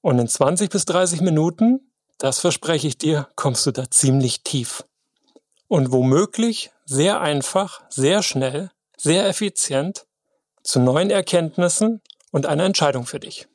Und 0.00 0.18
in 0.18 0.28
20 0.28 0.70
bis 0.70 0.84
30 0.84 1.20
Minuten, 1.20 1.92
das 2.18 2.40
verspreche 2.40 2.86
ich 2.88 2.98
dir, 2.98 3.28
kommst 3.36 3.66
du 3.66 3.70
da 3.70 3.90
ziemlich 3.90 4.42
tief. 4.42 4.84
Und 5.68 5.92
womöglich 5.92 6.70
sehr 6.84 7.20
einfach, 7.20 7.82
sehr 7.88 8.22
schnell, 8.22 8.70
sehr 8.96 9.26
effizient 9.26 10.06
zu 10.62 10.80
neuen 10.80 11.10
Erkenntnissen 11.10 12.02
und 12.30 12.46
einer 12.46 12.64
Entscheidung 12.64 13.06
für 13.06 13.20
dich. 13.20 13.48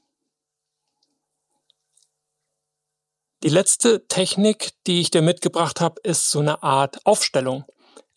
Die 3.42 3.50
letzte 3.50 4.06
Technik, 4.08 4.72
die 4.86 5.00
ich 5.00 5.12
dir 5.12 5.22
mitgebracht 5.22 5.80
habe, 5.80 6.02
ist 6.04 6.30
so 6.30 6.40
eine 6.40 6.62
Art 6.62 7.06
Aufstellung. 7.06 7.64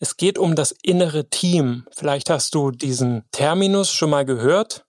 Es 0.03 0.17
geht 0.17 0.37
um 0.37 0.53
das 0.53 0.75
innere 0.83 1.29
Team. 1.29 1.85
Vielleicht 1.95 2.29
hast 2.29 2.55
du 2.55 2.71
diesen 2.71 3.23
Terminus 3.31 3.89
schon 3.89 4.09
mal 4.09 4.25
gehört. 4.25 4.85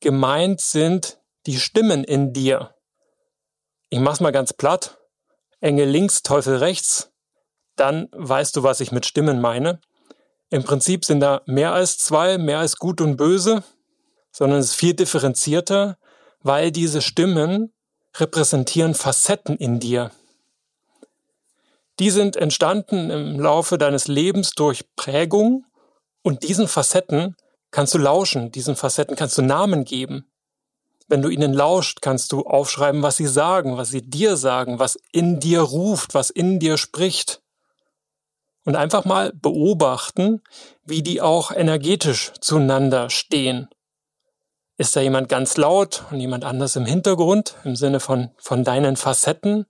Gemeint 0.00 0.60
sind 0.60 1.20
die 1.46 1.60
Stimmen 1.60 2.02
in 2.02 2.32
dir. 2.32 2.74
Ich 3.90 4.00
mach's 4.00 4.18
mal 4.18 4.32
ganz 4.32 4.52
platt. 4.52 4.98
Engel 5.60 5.88
links, 5.88 6.24
Teufel 6.24 6.56
rechts. 6.56 7.12
Dann 7.76 8.08
weißt 8.10 8.56
du, 8.56 8.64
was 8.64 8.80
ich 8.80 8.90
mit 8.90 9.06
Stimmen 9.06 9.40
meine. 9.40 9.80
Im 10.50 10.64
Prinzip 10.64 11.04
sind 11.04 11.20
da 11.20 11.42
mehr 11.46 11.72
als 11.72 11.98
zwei, 11.98 12.36
mehr 12.36 12.58
als 12.58 12.76
gut 12.76 13.00
und 13.00 13.16
böse, 13.16 13.62
sondern 14.32 14.58
es 14.58 14.70
ist 14.70 14.74
viel 14.74 14.94
differenzierter, 14.94 15.96
weil 16.40 16.72
diese 16.72 17.02
Stimmen 17.02 17.72
repräsentieren 18.16 18.94
Facetten 18.94 19.58
in 19.58 19.78
dir. 19.78 20.10
Die 21.98 22.10
sind 22.10 22.36
entstanden 22.36 23.10
im 23.10 23.40
Laufe 23.40 23.78
deines 23.78 24.06
Lebens 24.06 24.50
durch 24.50 24.84
Prägung 24.96 25.64
und 26.22 26.42
diesen 26.42 26.68
Facetten 26.68 27.36
kannst 27.70 27.94
du 27.94 27.98
lauschen, 27.98 28.52
diesen 28.52 28.76
Facetten 28.76 29.16
kannst 29.16 29.38
du 29.38 29.42
Namen 29.42 29.84
geben. 29.84 30.30
Wenn 31.08 31.22
du 31.22 31.28
ihnen 31.28 31.54
lauscht, 31.54 32.00
kannst 32.02 32.32
du 32.32 32.42
aufschreiben, 32.42 33.02
was 33.02 33.16
sie 33.16 33.26
sagen, 33.26 33.76
was 33.76 33.90
sie 33.90 34.02
dir 34.02 34.36
sagen, 34.36 34.78
was 34.78 34.98
in 35.12 35.40
dir 35.40 35.60
ruft, 35.60 36.14
was 36.14 36.30
in 36.30 36.58
dir 36.58 36.76
spricht. 36.76 37.42
Und 38.64 38.74
einfach 38.74 39.04
mal 39.04 39.32
beobachten, 39.32 40.42
wie 40.84 41.02
die 41.02 41.20
auch 41.22 41.52
energetisch 41.52 42.32
zueinander 42.40 43.08
stehen. 43.10 43.68
Ist 44.76 44.96
da 44.96 45.00
jemand 45.00 45.28
ganz 45.28 45.56
laut 45.56 46.04
und 46.10 46.18
jemand 46.18 46.44
anders 46.44 46.74
im 46.74 46.84
Hintergrund, 46.84 47.54
im 47.64 47.76
Sinne 47.76 48.00
von, 48.00 48.30
von 48.36 48.64
deinen 48.64 48.96
Facetten? 48.96 49.66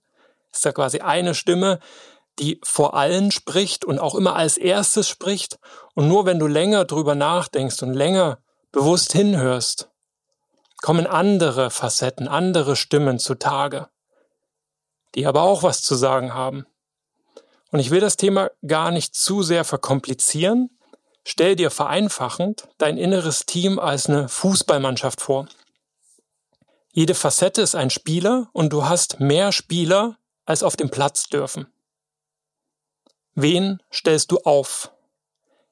Ist 0.51 0.65
da 0.65 0.71
quasi 0.71 1.01
eine 1.01 1.35
Stimme, 1.35 1.79
die 2.39 2.59
vor 2.63 2.93
allen 2.93 3.31
spricht 3.31 3.85
und 3.85 3.99
auch 3.99 4.15
immer 4.15 4.35
als 4.35 4.57
erstes 4.57 5.07
spricht. 5.07 5.59
Und 5.95 6.07
nur 6.07 6.25
wenn 6.25 6.39
du 6.39 6.47
länger 6.47 6.85
drüber 6.85 7.15
nachdenkst 7.15 7.81
und 7.83 7.93
länger 7.93 8.39
bewusst 8.71 9.13
hinhörst, 9.13 9.89
kommen 10.81 11.07
andere 11.07 11.71
Facetten, 11.71 12.27
andere 12.27 12.75
Stimmen 12.75 13.19
zutage, 13.19 13.89
die 15.15 15.25
aber 15.25 15.41
auch 15.41 15.63
was 15.63 15.81
zu 15.81 15.95
sagen 15.95 16.33
haben. 16.33 16.65
Und 17.71 17.79
ich 17.79 17.89
will 17.89 17.99
das 17.99 18.17
Thema 18.17 18.51
gar 18.65 18.91
nicht 18.91 19.15
zu 19.15 19.43
sehr 19.43 19.65
verkomplizieren. 19.65 20.77
Stell 21.23 21.55
dir 21.55 21.71
vereinfachend 21.71 22.67
dein 22.77 22.97
inneres 22.97 23.45
Team 23.45 23.79
als 23.79 24.07
eine 24.07 24.29
Fußballmannschaft 24.29 25.19
vor. 25.19 25.47
Jede 26.93 27.13
Facette 27.13 27.61
ist 27.61 27.75
ein 27.75 27.89
Spieler 27.89 28.49
und 28.53 28.71
du 28.71 28.85
hast 28.85 29.19
mehr 29.19 29.51
Spieler, 29.51 30.17
als 30.45 30.63
auf 30.63 30.77
dem 30.77 30.89
Platz 30.89 31.27
dürfen. 31.27 31.67
Wen 33.39 33.83
stellst 33.93 34.31
du 34.31 34.39
auf? 34.39 34.91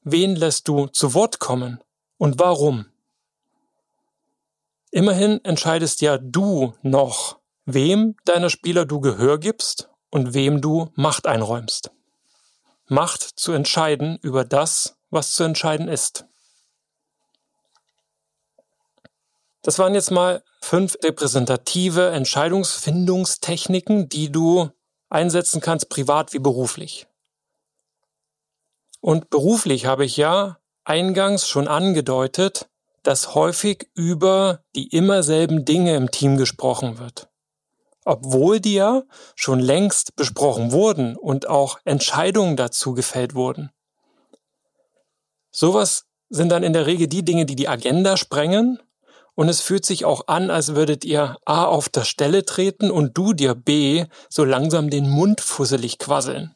Wen 0.03 0.35
lässt 0.35 0.67
du 0.67 0.85
zu 0.85 1.15
Wort 1.15 1.39
kommen? 1.39 1.83
Und 2.19 2.37
warum? 2.37 2.85
Immerhin 4.91 5.43
entscheidest 5.43 6.01
ja 6.01 6.19
du 6.19 6.75
noch, 6.83 7.39
wem 7.65 8.17
deiner 8.23 8.51
Spieler 8.51 8.85
du 8.85 8.99
Gehör 8.99 9.39
gibst 9.39 9.89
und 10.11 10.35
wem 10.35 10.61
du 10.61 10.91
Macht 10.93 11.25
einräumst. 11.25 11.89
Macht 12.85 13.23
zu 13.23 13.51
entscheiden 13.51 14.19
über 14.21 14.45
das, 14.45 14.97
was 15.09 15.31
zu 15.31 15.43
entscheiden 15.43 15.87
ist. 15.87 16.25
Das 19.63 19.79
waren 19.79 19.95
jetzt 19.95 20.11
mal 20.11 20.43
fünf 20.61 20.97
repräsentative 21.03 22.11
Entscheidungsfindungstechniken, 22.11 24.07
die 24.07 24.31
du 24.31 24.69
einsetzen 25.09 25.61
kannst, 25.61 25.89
privat 25.89 26.31
wie 26.33 26.39
beruflich. 26.39 27.07
Und 29.05 29.29
beruflich 29.29 29.85
habe 29.85 30.03
ich 30.03 30.17
ja 30.17 30.57
eingangs 30.83 31.47
schon 31.47 31.67
angedeutet, 31.67 32.67
dass 33.03 33.35
häufig 33.35 33.87
über 33.93 34.63
die 34.75 34.87
immer 34.87 35.21
selben 35.21 35.63
Dinge 35.63 35.95
im 35.95 36.09
Team 36.09 36.37
gesprochen 36.37 36.97
wird. 36.97 37.29
Obwohl 38.03 38.59
die 38.59 38.73
ja 38.73 39.03
schon 39.35 39.59
längst 39.59 40.15
besprochen 40.15 40.71
wurden 40.71 41.15
und 41.17 41.47
auch 41.47 41.77
Entscheidungen 41.85 42.57
dazu 42.57 42.95
gefällt 42.95 43.35
wurden. 43.35 43.69
Sowas 45.51 46.05
sind 46.29 46.49
dann 46.49 46.63
in 46.63 46.73
der 46.73 46.87
Regel 46.87 47.05
die 47.05 47.23
Dinge, 47.23 47.45
die 47.45 47.55
die 47.55 47.69
Agenda 47.69 48.17
sprengen 48.17 48.79
und 49.35 49.49
es 49.49 49.61
fühlt 49.61 49.85
sich 49.85 50.03
auch 50.03 50.29
an, 50.29 50.49
als 50.49 50.73
würdet 50.73 51.05
ihr 51.05 51.37
A 51.45 51.65
auf 51.65 51.89
der 51.89 52.05
Stelle 52.05 52.43
treten 52.43 52.89
und 52.89 53.15
du 53.15 53.33
dir 53.33 53.53
B 53.53 54.05
so 54.29 54.43
langsam 54.43 54.89
den 54.89 55.07
Mund 55.07 55.41
fusselig 55.41 55.99
quasseln. 55.99 56.55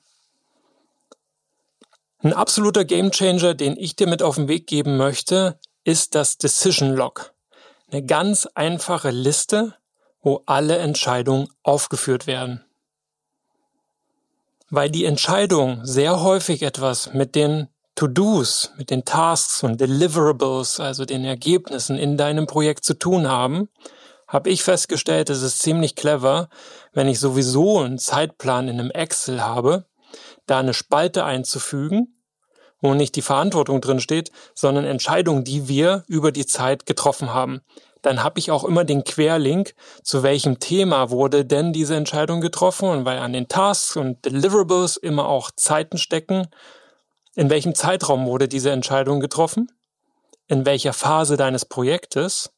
Ein 2.21 2.33
absoluter 2.33 2.83
Gamechanger, 2.83 3.53
den 3.53 3.77
ich 3.77 3.95
dir 3.95 4.05
mit 4.05 4.21
auf 4.21 4.35
den 4.35 4.49
Weg 4.49 4.67
geben 4.67 4.97
möchte, 4.97 5.57
ist 5.85 6.15
das 6.15 6.37
Decision 6.37 6.93
Log. 6.93 7.33
Eine 7.89 8.05
ganz 8.05 8.45
einfache 8.55 9.09
Liste, 9.09 9.75
wo 10.21 10.43
alle 10.45 10.79
Entscheidungen 10.79 11.47
aufgeführt 11.63 12.27
werden. 12.27 12.65
Weil 14.69 14.89
die 14.89 15.05
Entscheidungen 15.05 15.85
sehr 15.85 16.21
häufig 16.21 16.61
etwas 16.61 17.13
mit 17.13 17.35
den 17.35 17.69
To-Dos, 17.95 18.73
mit 18.77 18.89
den 18.89 19.05
Tasks 19.05 19.63
und 19.63 19.79
Deliverables, 19.79 20.81
also 20.81 21.05
den 21.05 21.23
Ergebnissen 21.23 21.97
in 21.97 22.17
deinem 22.17 22.47
Projekt 22.47 22.83
zu 22.83 22.95
tun 22.95 23.29
haben, 23.29 23.69
habe 24.27 24.49
ich 24.49 24.61
festgestellt, 24.61 25.29
es 25.29 25.41
ist 25.41 25.59
ziemlich 25.59 25.95
clever, 25.95 26.49
wenn 26.91 27.07
ich 27.07 27.19
sowieso 27.19 27.79
einen 27.79 27.97
Zeitplan 27.97 28.67
in 28.67 28.77
einem 28.79 28.91
Excel 28.91 29.41
habe, 29.41 29.85
da 30.49 30.59
eine 30.59 30.73
Spalte 30.73 31.25
einzufügen, 31.25 32.21
wo 32.81 32.93
nicht 32.93 33.15
die 33.15 33.21
Verantwortung 33.21 33.81
drin 33.81 33.99
steht, 33.99 34.31
sondern 34.53 34.85
Entscheidungen, 34.85 35.43
die 35.43 35.67
wir 35.67 36.03
über 36.07 36.31
die 36.31 36.45
Zeit 36.45 36.85
getroffen 36.85 37.33
haben. 37.33 37.61
Dann 38.01 38.23
habe 38.23 38.39
ich 38.39 38.51
auch 38.51 38.63
immer 38.63 38.85
den 38.85 39.03
Querlink, 39.03 39.75
zu 40.03 40.23
welchem 40.23 40.59
Thema 40.59 41.09
wurde 41.09 41.43
denn 41.43 41.73
diese 41.73 41.95
Entscheidung 41.95 42.39
getroffen 42.39 42.87
und 42.87 43.03
weil 43.03 43.19
an 43.19 43.33
den 43.33 43.49
Tasks 43.49 43.97
und 43.97 44.23
Deliverables 44.23 44.95
immer 44.95 45.27
auch 45.27 45.51
Zeiten 45.51 45.97
stecken, 45.97 46.47
in 47.35 47.49
welchem 47.49 47.75
Zeitraum 47.75 48.25
wurde 48.25 48.47
diese 48.47 48.71
Entscheidung 48.71 49.19
getroffen, 49.19 49.69
in 50.47 50.65
welcher 50.65 50.93
Phase 50.93 51.35
deines 51.35 51.65
Projektes 51.65 52.51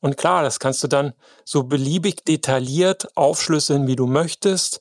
und 0.00 0.16
klar, 0.16 0.42
das 0.42 0.60
kannst 0.60 0.82
du 0.82 0.88
dann 0.88 1.12
so 1.44 1.64
beliebig 1.64 2.24
detailliert 2.24 3.16
aufschlüsseln, 3.16 3.86
wie 3.86 3.96
du 3.96 4.06
möchtest. 4.06 4.80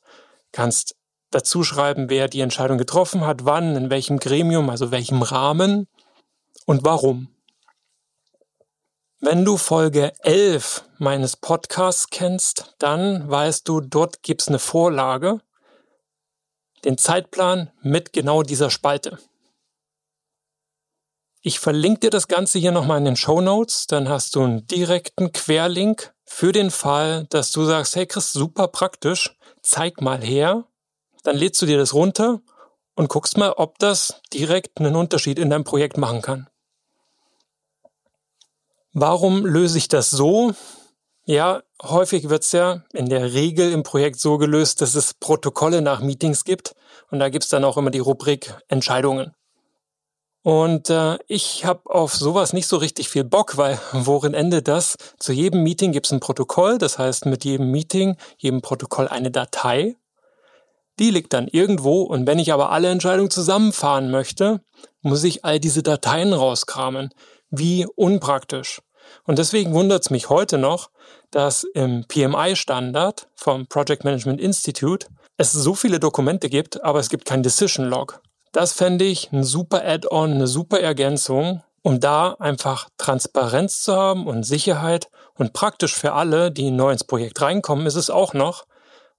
Kannst 0.51 0.95
dazu 1.31 1.63
schreiben, 1.63 2.09
wer 2.09 2.27
die 2.27 2.41
Entscheidung 2.41 2.77
getroffen 2.77 3.25
hat, 3.25 3.45
wann, 3.45 3.75
in 3.75 3.89
welchem 3.89 4.19
Gremium, 4.19 4.69
also 4.69 4.91
welchem 4.91 5.21
Rahmen 5.21 5.87
und 6.65 6.85
warum. 6.85 7.29
Wenn 9.19 9.43
du 9.43 9.57
Folge 9.57 10.13
11 10.21 10.83
meines 10.99 11.35
Podcasts 11.37 12.09
kennst, 12.09 12.75
dann 12.77 13.29
weißt 13.29 13.67
du, 13.67 13.81
dort 13.81 14.21
gibt's 14.21 14.47
eine 14.47 14.59
Vorlage, 14.59 15.41
den 16.85 16.97
Zeitplan 16.97 17.71
mit 17.81 18.13
genau 18.13 18.43
dieser 18.43 18.69
Spalte. 18.69 19.17
Ich 21.41 21.59
verlinke 21.59 22.01
dir 22.01 22.09
das 22.09 22.27
Ganze 22.27 22.59
hier 22.59 22.71
nochmal 22.71 22.99
in 22.99 23.05
den 23.05 23.15
Show 23.15 23.41
Notes. 23.41 23.87
Dann 23.87 24.09
hast 24.09 24.35
du 24.35 24.43
einen 24.43 24.67
direkten 24.67 25.31
Querlink 25.31 26.13
für 26.25 26.51
den 26.51 26.71
Fall, 26.71 27.25
dass 27.29 27.51
du 27.51 27.63
sagst, 27.63 27.95
hey 27.95 28.05
Chris, 28.05 28.33
super 28.33 28.67
praktisch, 28.67 29.35
zeig 29.61 30.01
mal 30.01 30.21
her. 30.21 30.65
Dann 31.23 31.35
lädst 31.35 31.61
du 31.61 31.65
dir 31.65 31.77
das 31.77 31.93
runter 31.93 32.41
und 32.95 33.09
guckst 33.09 33.37
mal, 33.37 33.51
ob 33.51 33.79
das 33.79 34.21
direkt 34.33 34.79
einen 34.79 34.95
Unterschied 34.95 35.39
in 35.39 35.49
deinem 35.49 35.63
Projekt 35.63 35.97
machen 35.97 36.21
kann. 36.21 36.47
Warum 38.93 39.45
löse 39.45 39.77
ich 39.77 39.87
das 39.87 40.09
so? 40.09 40.53
Ja, 41.25 41.61
häufig 41.83 42.29
wird 42.29 42.43
es 42.43 42.51
ja 42.53 42.83
in 42.93 43.09
der 43.09 43.33
Regel 43.33 43.71
im 43.71 43.83
Projekt 43.83 44.19
so 44.19 44.37
gelöst, 44.37 44.81
dass 44.81 44.95
es 44.95 45.13
Protokolle 45.13 45.81
nach 45.81 46.01
Meetings 46.01 46.45
gibt 46.45 46.73
und 47.11 47.19
da 47.19 47.29
gibt 47.29 47.43
es 47.43 47.49
dann 47.49 47.65
auch 47.65 47.77
immer 47.77 47.91
die 47.91 47.99
Rubrik 47.99 48.55
Entscheidungen. 48.69 49.33
Und 50.41 50.89
äh, 50.89 51.17
ich 51.27 51.65
habe 51.65 51.93
auf 51.93 52.15
sowas 52.15 52.53
nicht 52.53 52.67
so 52.67 52.77
richtig 52.77 53.09
viel 53.09 53.25
Bock, 53.25 53.57
weil 53.57 53.77
worin 53.91 54.33
endet 54.33 54.69
das? 54.69 54.95
Zu 55.19 55.33
jedem 55.33 55.61
Meeting 55.63 55.91
gibt 55.91 56.05
es 56.05 56.13
ein 56.13 56.21
Protokoll, 56.21 56.77
das 56.77 56.97
heißt 56.97 57.25
mit 57.25 57.43
jedem 57.43 57.69
Meeting, 57.69 58.15
jedem 58.37 58.61
Protokoll 58.61 59.09
eine 59.09 59.29
Datei. 59.29 59.97
Die 60.99 61.11
liegt 61.11 61.33
dann 61.33 61.47
irgendwo 61.47 62.01
und 62.01 62.25
wenn 62.25 62.39
ich 62.39 62.51
aber 62.51 62.71
alle 62.71 62.89
Entscheidungen 62.89 63.29
zusammenfahren 63.29 64.09
möchte, 64.09 64.61
muss 65.01 65.23
ich 65.23 65.45
all 65.45 65.59
diese 65.59 65.83
Dateien 65.83 66.33
rauskramen. 66.33 67.11
Wie 67.49 67.85
unpraktisch. 67.95 68.81
Und 69.23 69.39
deswegen 69.39 69.73
wundert 69.73 70.03
es 70.03 70.09
mich 70.09 70.29
heute 70.29 70.57
noch, 70.57 70.89
dass 71.31 71.63
im 71.63 72.05
PMI-Standard 72.07 73.27
vom 73.35 73.67
Project 73.67 74.03
Management 74.03 74.41
Institute 74.41 75.07
es 75.37 75.51
so 75.51 75.75
viele 75.75 75.99
Dokumente 75.99 76.49
gibt, 76.49 76.83
aber 76.83 76.99
es 76.99 77.09
gibt 77.09 77.25
kein 77.25 77.43
Decision 77.43 77.85
Log. 77.85 78.21
Das 78.51 78.73
fände 78.73 79.05
ich 79.05 79.31
ein 79.31 79.43
super 79.43 79.85
Add-on, 79.85 80.33
eine 80.33 80.47
super 80.47 80.79
Ergänzung, 80.79 81.63
um 81.83 81.99
da 81.99 82.33
einfach 82.39 82.89
Transparenz 82.97 83.81
zu 83.83 83.95
haben 83.95 84.25
und 84.25 84.43
Sicherheit 84.43 85.09
und 85.35 85.53
praktisch 85.53 85.93
für 85.95 86.13
alle, 86.13 86.51
die 86.51 86.71
neu 86.71 86.91
ins 86.91 87.03
Projekt 87.03 87.41
reinkommen, 87.41 87.85
ist 87.85 87.95
es 87.95 88.09
auch 88.09 88.33
noch, 88.33 88.65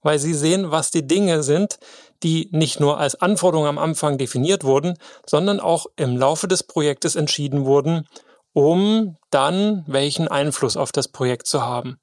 weil 0.01 0.19
sie 0.19 0.33
sehen, 0.33 0.71
was 0.71 0.91
die 0.91 1.05
Dinge 1.05 1.43
sind, 1.43 1.79
die 2.23 2.49
nicht 2.51 2.79
nur 2.79 2.99
als 2.99 3.15
Anforderung 3.15 3.65
am 3.65 3.77
Anfang 3.77 4.17
definiert 4.17 4.63
wurden, 4.63 4.97
sondern 5.25 5.59
auch 5.59 5.85
im 5.95 6.17
Laufe 6.17 6.47
des 6.47 6.63
Projektes 6.63 7.15
entschieden 7.15 7.65
wurden, 7.65 8.07
um 8.53 9.17
dann 9.29 9.83
welchen 9.87 10.27
Einfluss 10.27 10.77
auf 10.77 10.91
das 10.91 11.07
Projekt 11.07 11.47
zu 11.47 11.61
haben. 11.61 11.99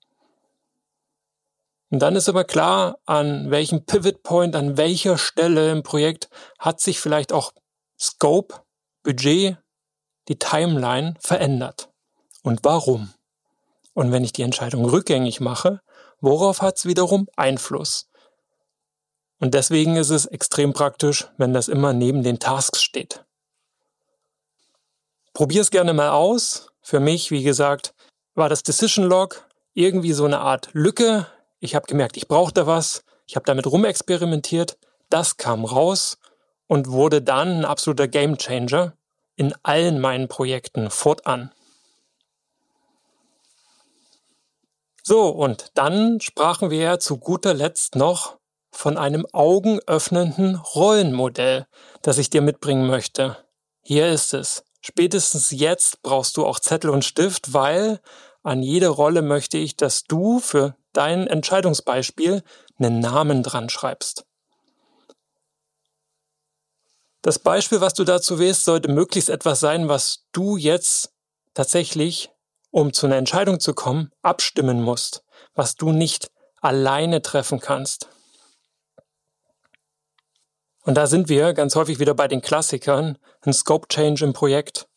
Und 1.91 2.01
dann 2.01 2.17
ist 2.17 2.29
aber 2.29 2.45
klar, 2.45 2.99
an 3.07 3.51
welchem 3.51 3.85
Pivot 3.85 4.23
Point, 4.23 4.57
an 4.57 4.77
welcher 4.77 5.19
Stelle 5.19 5.71
im 5.71 5.83
Projekt 5.83 6.29
hat 6.59 6.81
sich 6.81 7.01
vielleicht 7.01 7.33
auch 7.33 7.53
Scope, 7.99 8.63
Budget, 9.03 9.57
die 10.29 10.39
Timeline 10.39 11.15
verändert. 11.21 11.89
Und 12.43 12.61
warum? 12.65 13.13
Und 13.95 14.13
wenn 14.13 14.25
ich 14.25 14.33
die 14.33 14.43
Entscheidung 14.43 14.85
rückgängig 14.85 15.41
mache, 15.41 15.81
worauf 16.21 16.63
hat 16.63 16.79
es 16.79 16.87
wiederum 16.87 17.29
Einfluss? 17.37 18.09
Und 19.39 19.55
deswegen 19.55 19.97
ist 19.97 20.11
es 20.11 20.27
extrem 20.27 20.73
praktisch, 20.73 21.29
wenn 21.37 21.53
das 21.53 21.69
immer 21.69 21.93
neben 21.93 22.23
den 22.23 22.39
Tasks 22.39 22.83
steht. 22.83 23.25
Probier 25.35 25.61
es 25.61 25.71
gerne 25.71 25.93
mal 25.93 26.11
aus. 26.11 26.69
Für 26.81 27.01
mich, 27.01 27.31
wie 27.31 27.43
gesagt, 27.43 27.95
war 28.35 28.49
das 28.49 28.63
Decision 28.63 29.05
Log 29.05 29.47
irgendwie 29.75 30.13
so 30.13 30.25
eine 30.25 30.41
Art 30.41 30.71
Lücke 30.73 31.27
ich 31.61 31.75
habe 31.75 31.87
gemerkt, 31.87 32.17
ich 32.17 32.29
brauchte 32.29 32.67
was, 32.67 33.03
ich 33.27 33.37
habe 33.37 33.47
damit 33.47 33.67
rumexperimentiert, 33.67 34.79
das 35.09 35.37
kam 35.37 35.65
raus 35.65 36.19
und 36.67 36.89
wurde 36.89 37.23
dann 37.23 37.59
ein 37.59 37.65
absoluter 37.65 38.09
Gamechanger 38.09 38.93
in 39.37 39.55
allen 39.63 40.01
meinen 40.01 40.29
Projekten 40.29 40.91
fortan. 40.91 41.53
So, 45.09 45.29
und 45.29 45.71
dann 45.75 46.21
sprachen 46.21 46.71
wir 46.71 46.81
ja 46.81 46.99
zu 46.99 47.19
guter 47.19 47.55
Letzt 47.55 47.95
noch 47.95 48.39
von 48.73 48.99
einem 48.99 49.25
augenöffnenden 49.33 50.57
Rollenmodell, 50.57 51.69
das 52.03 52.19
ich 52.19 52.29
dir 52.29 52.43
mitbringen 52.43 52.89
möchte. 52.89 53.37
Hier 53.83 54.09
ist 54.09 54.35
es. 54.35 54.65
Spätestens 54.81 55.53
jetzt 55.53 56.03
brauchst 56.03 56.37
du 56.37 56.45
auch 56.45 56.59
Zettel 56.59 56.91
und 56.91 57.05
Stift, 57.05 57.55
weil 57.55 58.01
an 58.43 58.65
jede 58.65 58.89
Rolle 58.89 59.23
möchte 59.23 59.59
ich, 59.59 59.77
dass 59.77 60.03
du 60.03 60.41
für 60.41 60.75
dein 60.93 61.29
Entscheidungsbeispiel 61.29 62.43
einen 62.77 62.99
Namen 62.99 63.45
dran 63.45 63.69
schreibst. 63.69 64.27
Das 67.23 67.39
Beispiel, 67.39 67.81
was 67.81 67.95
du 67.95 68.03
dazu 68.03 68.41
wählst, 68.41 68.65
sollte 68.65 68.91
möglichst 68.91 69.31
etwas 69.31 69.61
sein, 69.61 69.89
was 69.89 70.25
du 70.33 70.57
jetzt 70.57 71.13
tatsächlich, 71.55 72.33
um 72.77 72.93
zu 72.93 73.07
einer 73.07 73.17
Entscheidung 73.17 73.59
zu 73.59 73.73
kommen, 73.73 74.11
abstimmen 74.21 74.83
musst, 74.83 75.25
was 75.55 75.77
du 75.77 75.93
nicht 75.93 76.31
alleine 76.61 77.23
treffen 77.23 77.59
kannst. 77.59 78.11
Und 80.85 80.95
da 80.95 81.07
sind 81.07 81.31
wir 81.31 81.55
ganz 81.55 81.75
häufig 81.75 82.01
wieder 82.01 82.13
bei 82.13 82.29
den 82.29 82.43
Klassikern, 82.43 83.17
ein 83.41 83.55
Scope 83.55 83.89
Change 83.89 84.27
im 84.27 84.35
Projekt. 84.35 84.89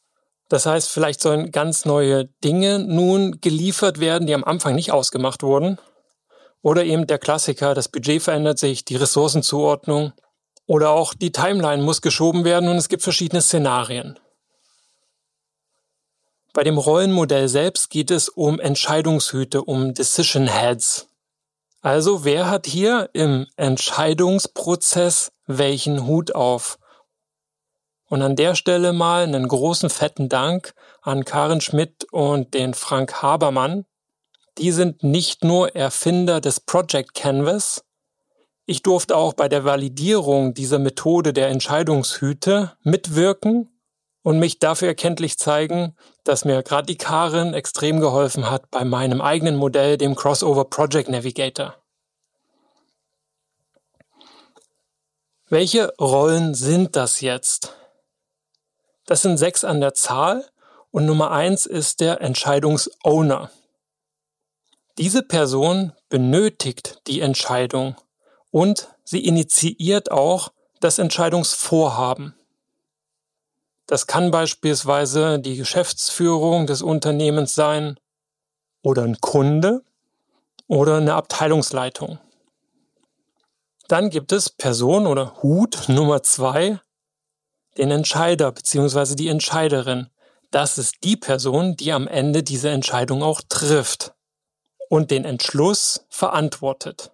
Das 0.50 0.66
heißt, 0.66 0.90
vielleicht 0.90 1.22
sollen 1.22 1.54
ganz 1.54 1.86
neue 1.86 2.26
Dinge 2.44 2.80
nun 2.80 3.40
geliefert 3.40 4.02
werden, 4.02 4.28
die 4.28 4.34
am 4.34 4.44
Anfang 4.44 4.76
nicht 4.76 4.92
ausgemacht 4.92 5.42
wurden. 5.42 5.78
Oder 6.62 6.84
eben 6.84 7.08
der 7.08 7.18
Klassiker, 7.18 7.76
das 7.76 7.88
Budget 7.88 8.22
verändert 8.22 8.60
sich, 8.60 8.84
die 8.84 8.98
Ressourcenzuordnung. 8.98 10.12
Oder 10.66 10.90
auch 10.90 11.14
die 11.14 11.32
Timeline 11.32 11.82
muss 11.82 12.02
geschoben 12.02 12.44
werden 12.44 12.68
und 12.68 12.76
es 12.76 12.90
gibt 12.90 13.04
verschiedene 13.04 13.42
Szenarien. 13.42 14.20
Bei 16.54 16.64
dem 16.64 16.78
Rollenmodell 16.78 17.48
selbst 17.48 17.90
geht 17.90 18.10
es 18.10 18.28
um 18.28 18.60
Entscheidungshüte, 18.60 19.64
um 19.64 19.94
Decision 19.94 20.48
Heads. 20.48 21.08
Also 21.82 22.26
wer 22.26 22.50
hat 22.50 22.66
hier 22.66 23.10
im 23.14 23.46
Entscheidungsprozess 23.56 25.32
welchen 25.46 26.08
Hut 26.08 26.34
auf? 26.34 26.80
Und 28.08 28.24
an 28.24 28.36
der 28.36 28.56
Stelle 28.56 28.92
mal 28.94 29.24
einen 29.24 29.48
großen 29.48 29.92
fetten 29.92 30.28
Dank 30.28 30.74
an 31.02 31.24
Karin 31.24 31.62
Schmidt 31.62 32.06
und 32.12 32.56
den 32.56 32.74
Frank 32.74 33.22
Habermann. 33.22 33.86
Die 34.58 34.72
sind 34.72 35.04
nicht 35.04 35.44
nur 35.44 35.76
Erfinder 35.76 36.42
des 36.42 36.60
Project 36.60 37.14
Canvas. 37.14 37.86
Ich 38.66 38.82
durfte 38.82 39.16
auch 39.16 39.34
bei 39.34 39.48
der 39.48 39.64
Validierung 39.64 40.56
dieser 40.56 40.80
Methode 40.80 41.32
der 41.32 41.50
Entscheidungshüte 41.50 42.76
mitwirken 42.82 43.70
und 44.22 44.40
mich 44.40 44.60
dafür 44.60 44.90
erkenntlich 44.90 45.38
zeigen, 45.38 45.96
dass 46.24 46.46
mir 46.46 46.62
gerade 46.64 46.88
die 46.88 46.98
Karin 46.98 47.54
extrem 47.54 48.00
geholfen 48.00 48.50
hat 48.50 48.70
bei 48.72 48.84
meinem 48.84 49.22
eigenen 49.22 49.56
Modell, 49.56 49.98
dem 49.98 50.16
Crossover 50.16 50.66
Project 50.66 51.10
Navigator. 51.10 51.76
Welche 55.48 55.94
Rollen 56.00 56.54
sind 56.54 56.96
das 56.96 57.22
jetzt? 57.22 57.74
Das 59.06 59.24
sind 59.24 59.38
sechs 59.38 59.64
an 59.64 59.82
der 59.82 59.96
Zahl 59.96 60.46
und 60.92 61.06
Nummer 61.06 61.32
eins 61.32 61.66
ist 61.66 62.02
der 62.02 62.22
Entscheidungsowner. 62.22 63.50
Diese 65.00 65.24
Person 65.24 65.94
benötigt 66.10 67.02
die 67.08 67.22
Entscheidung 67.22 67.96
und 68.52 68.90
sie 69.04 69.26
initiiert 69.26 70.12
auch 70.12 70.52
das 70.82 71.00
Entscheidungsvorhaben. 71.00 72.36
Das 73.90 74.06
kann 74.06 74.30
beispielsweise 74.30 75.40
die 75.40 75.58
Geschäftsführung 75.58 76.68
des 76.68 76.84
Unternehmens 76.84 77.56
sein 77.56 78.00
oder 78.84 79.02
ein 79.02 79.20
Kunde 79.20 79.82
oder 80.68 80.98
eine 80.98 81.16
Abteilungsleitung. 81.16 82.20
Dann 83.88 84.12
gibt 84.12 84.32
es 84.32 84.52
Person 84.52 85.08
oder 85.08 85.42
Hut 85.42 85.90
Nummer 85.90 86.22
zwei, 86.22 86.80
den 87.80 87.90
Entscheider 87.90 88.52
bzw. 88.52 89.16
die 89.16 89.28
Entscheiderin. 89.28 90.12
Das 90.52 90.78
ist 90.78 90.98
die 91.04 91.18
Person, 91.18 91.76
die 91.76 91.92
am 91.92 92.08
Ende 92.08 92.44
diese 92.44 92.70
Entscheidung 92.70 93.24
auch 93.24 93.42
trifft 93.50 94.14
und 94.88 95.10
den 95.10 95.26
Entschluss 95.26 96.06
verantwortet. 96.10 97.12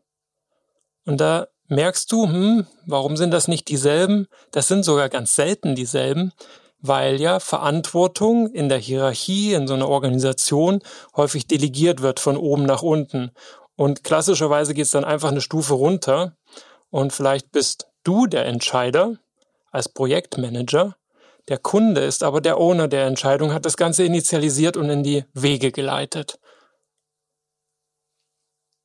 Und 1.05 1.21
da 1.21 1.47
merkst 1.69 2.11
du, 2.11 2.25
hm, 2.25 2.67
warum 2.85 3.15
sind 3.15 3.31
das 3.31 3.47
nicht 3.47 3.69
dieselben? 3.69 4.27
Das 4.51 4.67
sind 4.67 4.83
sogar 4.83 5.07
ganz 5.07 5.35
selten 5.35 5.73
dieselben, 5.73 6.33
weil 6.87 7.19
ja 7.21 7.39
Verantwortung 7.39 8.51
in 8.51 8.69
der 8.69 8.77
Hierarchie, 8.77 9.53
in 9.53 9.67
so 9.67 9.73
einer 9.73 9.89
Organisation 9.89 10.81
häufig 11.15 11.47
delegiert 11.47 12.01
wird 12.01 12.19
von 12.19 12.37
oben 12.37 12.65
nach 12.65 12.81
unten. 12.81 13.31
Und 13.75 14.03
klassischerweise 14.03 14.73
geht 14.73 14.85
es 14.85 14.91
dann 14.91 15.03
einfach 15.03 15.29
eine 15.29 15.41
Stufe 15.41 15.73
runter 15.73 16.35
und 16.89 17.13
vielleicht 17.13 17.51
bist 17.51 17.87
du 18.03 18.25
der 18.27 18.45
Entscheider 18.45 19.17
als 19.71 19.89
Projektmanager. 19.89 20.95
Der 21.47 21.57
Kunde 21.57 22.01
ist 22.01 22.23
aber 22.23 22.41
der 22.41 22.57
Owner 22.57 22.87
der 22.87 23.05
Entscheidung, 23.05 23.53
hat 23.53 23.65
das 23.65 23.77
Ganze 23.77 24.03
initialisiert 24.03 24.77
und 24.77 24.89
in 24.89 25.03
die 25.03 25.25
Wege 25.33 25.71
geleitet. 25.71 26.39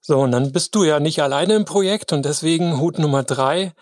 So, 0.03 0.19
und 0.21 0.33
dann 0.33 0.53
bist 0.53 0.75
du 0.75 0.85
ja 0.85 0.99
nicht 0.99 1.23
alleine 1.23 1.55
im 1.55 1.65
Projekt 1.65 2.13
und 2.13 2.25
deswegen 2.25 2.81
Hut 2.81 2.99
Nummer 2.99 3.23
drei 3.23 3.73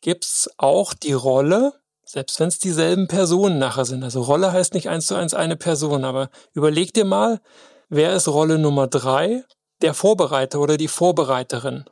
gibt's 0.00 0.50
auch 0.56 0.94
die 0.94 1.12
Rolle, 1.12 1.74
selbst 2.06 2.38
wenn 2.38 2.48
es 2.48 2.58
dieselben 2.58 3.08
Personen 3.08 3.58
nachher 3.58 3.84
sind. 3.84 4.04
Also 4.04 4.22
Rolle 4.22 4.52
heißt 4.52 4.74
nicht 4.74 4.88
eins 4.88 5.06
zu 5.06 5.16
eins 5.16 5.34
eine 5.34 5.56
Person, 5.56 6.04
aber 6.04 6.30
überleg 6.52 6.94
dir 6.94 7.04
mal, 7.04 7.40
wer 7.88 8.14
ist 8.14 8.28
Rolle 8.28 8.58
Nummer 8.58 8.86
drei? 8.86 9.44
Der 9.82 9.92
Vorbereiter 9.92 10.60
oder 10.60 10.78
die 10.78 10.88
Vorbereiterin. 10.88 11.84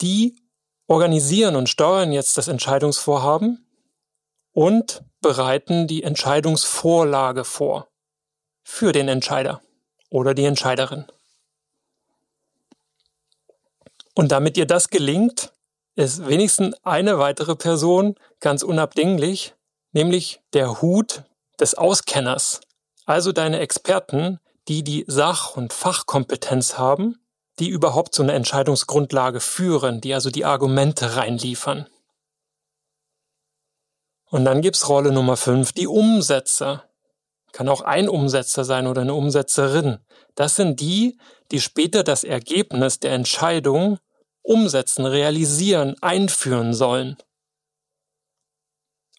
Die 0.00 0.36
organisieren 0.88 1.54
und 1.54 1.68
steuern 1.68 2.12
jetzt 2.12 2.36
das 2.36 2.48
Entscheidungsvorhaben 2.48 3.64
und 4.52 5.04
bereiten 5.20 5.86
die 5.86 6.02
Entscheidungsvorlage 6.02 7.44
vor 7.44 7.88
für 8.64 8.92
den 8.92 9.08
Entscheider 9.08 9.60
oder 10.10 10.34
die 10.34 10.44
Entscheiderin. 10.44 11.06
Und 14.14 14.32
damit 14.32 14.56
ihr 14.56 14.66
das 14.66 14.90
gelingt, 14.90 15.52
ist 15.94 16.26
wenigstens 16.26 16.76
eine 16.82 17.18
weitere 17.18 17.56
Person 17.56 18.14
ganz 18.40 18.62
unabdinglich, 18.62 19.54
nämlich 19.92 20.40
der 20.52 20.80
Hut 20.80 21.24
des 21.60 21.74
Auskenners, 21.74 22.60
also 23.04 23.32
deine 23.32 23.60
Experten, 23.60 24.38
die 24.68 24.82
die 24.84 25.04
Sach- 25.06 25.56
und 25.56 25.72
Fachkompetenz 25.72 26.78
haben, 26.78 27.18
die 27.58 27.68
überhaupt 27.68 28.14
so 28.14 28.22
eine 28.22 28.32
Entscheidungsgrundlage 28.32 29.40
führen, 29.40 30.00
die 30.00 30.14
also 30.14 30.30
die 30.30 30.44
Argumente 30.44 31.16
reinliefern. 31.16 31.86
Und 34.30 34.46
dann 34.46 34.62
gibt's 34.62 34.88
Rolle 34.88 35.12
Nummer 35.12 35.36
5, 35.36 35.72
die 35.72 35.86
Umsetzer. 35.86 36.88
Kann 37.52 37.68
auch 37.68 37.82
ein 37.82 38.08
Umsetzer 38.08 38.64
sein 38.64 38.86
oder 38.86 39.02
eine 39.02 39.12
Umsetzerin. 39.12 39.98
Das 40.34 40.56
sind 40.56 40.80
die, 40.80 41.18
die 41.50 41.60
später 41.60 42.02
das 42.02 42.24
Ergebnis 42.24 42.98
der 42.98 43.12
Entscheidung 43.12 43.98
umsetzen, 44.42 45.06
realisieren, 45.06 45.96
einführen 46.00 46.74
sollen. 46.74 47.16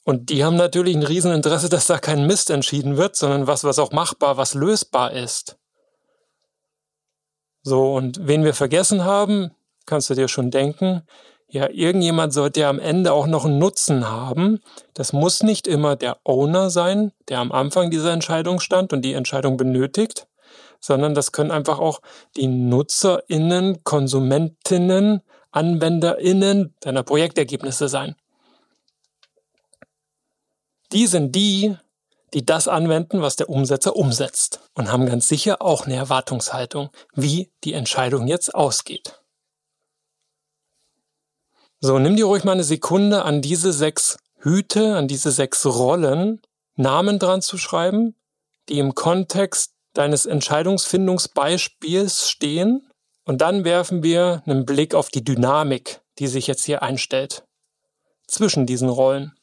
Und 0.05 0.29
die 0.29 0.43
haben 0.43 0.57
natürlich 0.57 0.95
ein 0.95 1.03
Rieseninteresse, 1.03 1.69
dass 1.69 1.87
da 1.87 1.97
kein 1.97 2.27
Mist 2.27 2.49
entschieden 2.49 2.97
wird, 2.97 3.15
sondern 3.15 3.47
was, 3.47 3.63
was 3.63 3.79
auch 3.79 3.91
machbar, 3.91 4.37
was 4.37 4.53
lösbar 4.53 5.13
ist. 5.13 5.57
So, 7.61 7.93
und 7.93 8.27
wen 8.27 8.43
wir 8.43 8.53
vergessen 8.53 9.05
haben, 9.05 9.51
kannst 9.85 10.09
du 10.09 10.15
dir 10.15 10.27
schon 10.27 10.51
denken, 10.51 11.03
ja, 11.47 11.69
irgendjemand 11.69 12.33
sollte 12.33 12.61
ja 12.61 12.69
am 12.69 12.79
Ende 12.79 13.13
auch 13.13 13.27
noch 13.27 13.45
einen 13.45 13.59
Nutzen 13.59 14.09
haben. 14.09 14.59
Das 14.95 15.13
muss 15.13 15.43
nicht 15.43 15.67
immer 15.67 15.95
der 15.95 16.17
Owner 16.23 16.69
sein, 16.69 17.11
der 17.29 17.39
am 17.39 17.51
Anfang 17.51 17.91
dieser 17.91 18.11
Entscheidung 18.11 18.59
stand 18.59 18.91
und 18.91 19.03
die 19.03 19.13
Entscheidung 19.13 19.55
benötigt, 19.55 20.27
sondern 20.83 21.13
das 21.13 21.31
können 21.31 21.51
einfach 21.51 21.79
auch 21.79 22.01
die 22.35 22.47
NutzerInnen, 22.47 23.85
KonsumentInnen, 23.85 25.21
AnwenderInnen 25.51 26.75
deiner 26.81 27.03
Projektergebnisse 27.03 27.87
sein. 27.87 28.17
Die 30.91 31.07
sind 31.07 31.33
die, 31.35 31.77
die 32.33 32.45
das 32.45 32.67
anwenden, 32.67 33.21
was 33.21 33.37
der 33.37 33.49
Umsetzer 33.49 33.95
umsetzt 33.95 34.59
und 34.73 34.91
haben 34.91 35.05
ganz 35.05 35.29
sicher 35.29 35.61
auch 35.61 35.85
eine 35.85 35.95
Erwartungshaltung, 35.95 36.89
wie 37.13 37.49
die 37.63 37.73
Entscheidung 37.73 38.27
jetzt 38.27 38.53
ausgeht. 38.53 39.21
So, 41.79 41.97
nimm 41.97 42.17
dir 42.17 42.25
ruhig 42.25 42.43
mal 42.43 42.51
eine 42.51 42.63
Sekunde 42.65 43.23
an 43.23 43.41
diese 43.41 43.71
sechs 43.71 44.17
Hüte, 44.37 44.97
an 44.97 45.07
diese 45.07 45.31
sechs 45.31 45.65
Rollen 45.65 46.41
Namen 46.75 47.19
dran 47.19 47.41
zu 47.41 47.57
schreiben, 47.57 48.15
die 48.67 48.79
im 48.79 48.95
Kontext 48.95 49.72
deines 49.93 50.25
Entscheidungsfindungsbeispiels 50.25 52.29
stehen 52.29 52.89
und 53.25 53.41
dann 53.41 53.63
werfen 53.63 54.03
wir 54.03 54.43
einen 54.45 54.65
Blick 54.65 54.95
auf 54.95 55.09
die 55.09 55.23
Dynamik, 55.23 56.01
die 56.19 56.27
sich 56.27 56.47
jetzt 56.47 56.65
hier 56.65 56.81
einstellt 56.81 57.45
zwischen 58.27 58.65
diesen 58.65 58.89
Rollen. 58.89 59.33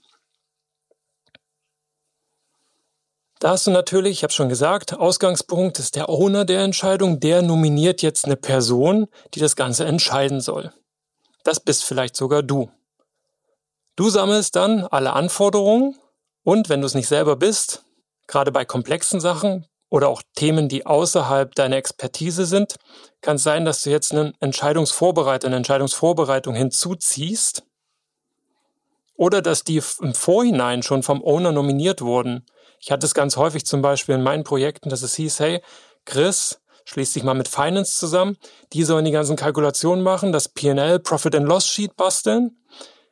Da 3.38 3.52
hast 3.52 3.66
du 3.66 3.70
natürlich, 3.70 4.18
ich 4.18 4.22
habe 4.22 4.34
schon 4.34 4.50
gesagt, 4.50 4.92
Ausgangspunkt 4.92 5.78
ist 5.78 5.96
der 5.96 6.10
Owner 6.10 6.44
der 6.44 6.60
Entscheidung, 6.60 7.20
der 7.20 7.40
nominiert 7.40 8.02
jetzt 8.02 8.26
eine 8.26 8.36
Person, 8.36 9.06
die 9.32 9.40
das 9.40 9.56
Ganze 9.56 9.86
entscheiden 9.86 10.42
soll. 10.42 10.74
Das 11.42 11.58
bist 11.58 11.84
vielleicht 11.84 12.16
sogar 12.16 12.42
du. 12.42 12.70
Du 13.96 14.10
sammelst 14.10 14.56
dann 14.56 14.84
alle 14.84 15.14
Anforderungen 15.14 15.96
und 16.42 16.68
wenn 16.68 16.82
du 16.82 16.86
es 16.86 16.94
nicht 16.94 17.08
selber 17.08 17.36
bist, 17.36 17.82
gerade 18.26 18.52
bei 18.52 18.66
komplexen 18.66 19.20
Sachen, 19.20 19.66
oder 19.90 20.09
auch 20.09 20.22
Themen, 20.37 20.68
die 20.68 20.87
außerhalb 20.87 21.55
deiner 21.55 21.76
Expertise 21.76 22.46
sind, 22.46 22.76
kann 23.20 23.37
es 23.37 23.42
sein, 23.42 23.64
dass 23.64 23.83
du 23.83 23.90
jetzt 23.90 24.12
einen 24.12 24.33
Entscheidungsvorbereiter, 24.40 25.48
eine 25.48 25.57
Entscheidungsvorbereitung 25.57 26.55
hinzuziehst 26.55 27.64
oder 29.16 29.42
dass 29.42 29.64
die 29.64 29.83
im 30.00 30.14
Vorhinein 30.14 30.83
schon 30.83 31.03
vom 31.03 31.22
Owner 31.22 31.53
nominiert 31.53 32.00
wurden. 32.00 32.46
Ich 32.79 32.90
hatte 32.90 33.05
es 33.05 33.12
ganz 33.12 33.37
häufig 33.37 33.66
zum 33.66 33.83
Beispiel 33.83 34.14
in 34.14 34.22
meinen 34.22 34.44
Projekten, 34.44 34.88
dass 34.88 35.03
es 35.03 35.16
hieß, 35.16 35.40
hey, 35.40 35.61
Chris, 36.07 36.61
schließ 36.87 37.12
dich 37.12 37.24
mal 37.24 37.35
mit 37.35 37.48
Finance 37.48 37.98
zusammen, 37.98 38.38
die 38.72 38.85
sollen 38.85 39.05
die 39.05 39.11
ganzen 39.11 39.37
Kalkulationen 39.37 40.03
machen, 40.03 40.33
das 40.33 40.48
P&L, 40.48 41.00
Profit 41.00 41.35
and 41.35 41.46
Loss 41.46 41.66
Sheet 41.66 41.96
basteln. 41.96 42.57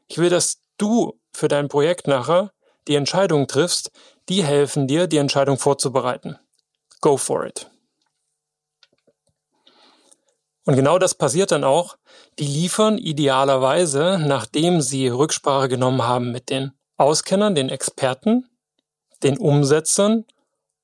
Ich 0.07 0.17
will, 0.17 0.31
dass 0.31 0.63
du 0.79 1.21
für 1.35 1.49
dein 1.49 1.69
Projekt 1.69 2.07
nachher 2.07 2.53
die 2.87 2.95
Entscheidung 2.95 3.47
triffst, 3.47 3.91
die 4.31 4.43
helfen 4.43 4.87
dir, 4.87 5.09
die 5.09 5.19
Entscheidung 5.19 5.59
vorzubereiten 5.59 6.39
go 7.01 7.17
for 7.17 7.47
it. 7.47 7.71
Und 10.65 10.77
genau 10.77 10.99
das 10.99 11.15
passiert 11.15 11.51
dann 11.51 11.65
auch. 11.65 11.97
Die 12.39 12.47
liefern 12.47 12.99
idealerweise, 12.99 14.19
nachdem 14.21 14.83
sie 14.83 15.09
Rücksprache 15.09 15.69
genommen 15.69 16.03
haben 16.03 16.31
mit 16.31 16.51
den 16.51 16.73
Auskennern, 16.99 17.55
den 17.55 17.71
Experten, 17.71 18.51
den 19.23 19.39
Umsetzern 19.39 20.27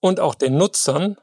und 0.01 0.21
auch 0.21 0.35
den 0.35 0.57
Nutzern, 0.57 1.19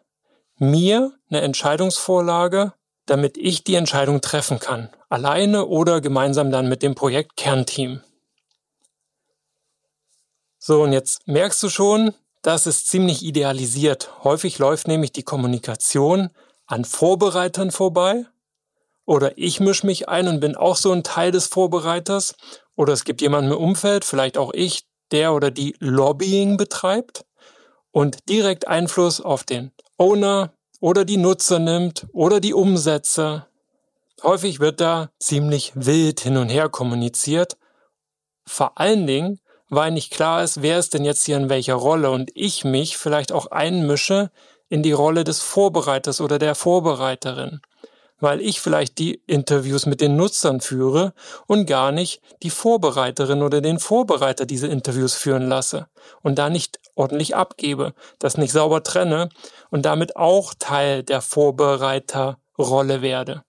mir 0.58 1.12
eine 1.30 1.42
Entscheidungsvorlage, 1.42 2.74
damit 3.08 3.36
ich 3.36 3.64
die 3.64 3.76
Entscheidung 3.76 4.22
treffen 4.22 4.60
kann. 4.60 4.90
Alleine 5.10 5.66
oder 5.66 6.00
gemeinsam 6.00 6.52
dann 6.52 6.70
mit 6.70 6.84
dem 6.84 6.94
Projektkernteam. 6.94 8.02
So, 10.60 10.84
und 10.84 10.94
jetzt 10.94 11.28
merkst 11.28 11.64
du 11.64 11.70
schon, 11.70 12.14
das 12.42 12.68
ist 12.68 12.88
ziemlich 12.88 13.24
idealisiert. 13.24 14.24
Häufig 14.24 14.58
läuft 14.60 14.88
nämlich 14.88 15.12
die 15.12 15.24
Kommunikation 15.24 16.30
an 16.66 16.86
Vorbereitern 16.86 17.72
vorbei. 17.72 18.26
Oder 19.06 19.38
ich 19.38 19.60
mische 19.60 19.86
mich 19.86 20.10
ein 20.10 20.28
und 20.28 20.40
bin 20.40 20.56
auch 20.56 20.76
so 20.76 20.92
ein 20.92 21.04
Teil 21.04 21.32
des 21.32 21.48
Vorbereiters. 21.48 22.36
Oder 22.76 22.94
es 22.94 23.04
gibt 23.04 23.22
jemanden 23.22 23.52
im 23.52 23.58
Umfeld, 23.58 24.06
vielleicht 24.06 24.38
auch 24.38 24.54
ich, 24.54 24.86
der 25.12 25.34
oder 25.34 25.52
die 25.52 25.76
Lobbying 25.80 26.58
betreibt 26.58 27.26
und 27.92 28.30
direkt 28.30 28.68
Einfluss 28.68 29.20
auf 29.20 29.44
den 29.44 29.72
Owner 29.98 30.54
oder 30.80 31.04
die 31.04 31.18
Nutzer 31.18 31.60
nimmt 31.60 32.08
oder 32.14 32.40
die 32.40 32.54
Umsetzer. 32.54 33.48
Häufig 34.24 34.60
wird 34.62 34.80
da 34.80 35.10
ziemlich 35.20 35.74
wild 35.76 36.22
hin 36.22 36.38
und 36.38 36.48
her 36.48 36.70
kommuniziert. 36.70 37.58
Vor 38.48 38.80
allen 38.80 39.06
Dingen, 39.06 39.41
weil 39.72 39.92
nicht 39.92 40.12
klar 40.12 40.44
ist, 40.44 40.62
wer 40.62 40.78
ist 40.78 40.94
denn 40.94 41.06
jetzt 41.06 41.26
hier 41.26 41.38
in 41.38 41.50
welcher 41.50 41.76
Rolle 41.76 42.12
und 42.12 42.30
ich 42.36 42.66
mich 42.66 42.98
vielleicht 42.98 43.32
auch 43.32 43.48
einmische 43.48 44.30
in 44.68 44.84
die 44.84 44.92
Rolle 44.92 45.24
des 45.24 45.40
Vorbereiters 45.40 46.20
oder 46.20 46.38
der 46.40 46.56
Vorbereiterin, 46.56 47.62
weil 48.20 48.42
ich 48.42 48.60
vielleicht 48.60 49.00
die 49.00 49.22
Interviews 49.28 49.86
mit 49.86 50.02
den 50.02 50.18
Nutzern 50.18 50.60
führe 50.60 51.14
und 51.48 51.68
gar 51.68 51.94
nicht 51.94 52.22
die 52.44 52.50
Vorbereiterin 52.50 53.42
oder 53.42 53.62
den 53.62 53.80
Vorbereiter 53.80 54.46
diese 54.46 54.68
Interviews 54.68 55.14
führen 55.14 55.48
lasse 55.48 55.88
und 56.22 56.38
da 56.38 56.50
nicht 56.50 56.82
ordentlich 56.96 57.38
abgebe, 57.38 57.94
das 58.20 58.38
nicht 58.38 58.52
sauber 58.52 58.84
trenne 58.84 59.30
und 59.70 59.84
damit 59.86 60.18
auch 60.18 60.54
Teil 60.54 61.02
der 61.02 61.22
Vorbereiterrolle 61.22 63.02
werde. 63.02 63.46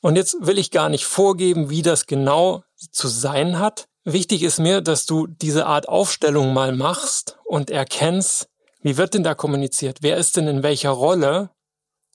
Und 0.00 0.14
jetzt 0.14 0.36
will 0.38 0.58
ich 0.58 0.70
gar 0.70 0.88
nicht 0.88 1.06
vorgeben, 1.06 1.70
wie 1.70 1.82
das 1.82 2.06
genau 2.06 2.62
zu 2.78 3.08
sein 3.08 3.58
hat, 3.58 3.88
Wichtig 4.10 4.42
ist 4.42 4.58
mir, 4.58 4.80
dass 4.80 5.04
du 5.04 5.26
diese 5.26 5.66
Art 5.66 5.86
Aufstellung 5.86 6.54
mal 6.54 6.74
machst 6.74 7.38
und 7.44 7.68
erkennst, 7.68 8.48
wie 8.80 8.96
wird 8.96 9.12
denn 9.12 9.22
da 9.22 9.34
kommuniziert? 9.34 9.98
Wer 10.00 10.16
ist 10.16 10.38
denn 10.38 10.48
in 10.48 10.62
welcher 10.62 10.92
Rolle? 10.92 11.50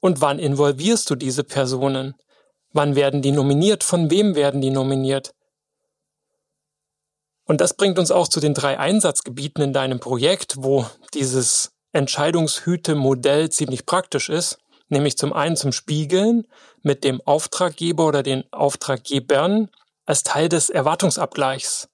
Und 0.02 0.20
wann 0.20 0.40
involvierst 0.40 1.08
du 1.12 1.16
diese 1.16 1.44
Personen? 1.44 2.16
Wann 2.72 2.96
werden 2.96 3.22
die 3.22 3.32
nominiert? 3.32 3.84
Von 3.84 4.10
wem 4.10 4.34
werden 4.34 4.60
die 4.60 4.72
nominiert? 4.72 5.36
Und 7.46 7.62
das 7.62 7.76
bringt 7.76 8.00
uns 8.00 8.10
auch 8.10 8.28
zu 8.28 8.40
den 8.40 8.56
drei 8.56 8.80
Einsatzgebieten 8.80 9.64
in 9.64 9.72
deinem 9.72 10.00
Projekt, 10.00 10.56
wo 10.58 10.88
dieses 11.14 11.74
Entscheidungshüte-Modell 11.92 13.52
ziemlich 13.52 13.86
praktisch 13.86 14.30
ist, 14.30 14.58
nämlich 14.90 15.16
zum 15.16 15.32
einen 15.32 15.58
zum 15.58 15.72
Spiegeln 15.72 16.48
mit 16.82 17.04
dem 17.04 17.22
Auftraggeber 17.22 18.08
oder 18.08 18.24
den 18.24 18.52
Auftraggebern 18.52 19.70
als 20.06 20.24
Teil 20.24 20.50
des 20.50 20.70
Erwartungsabgleichs. 20.70 21.90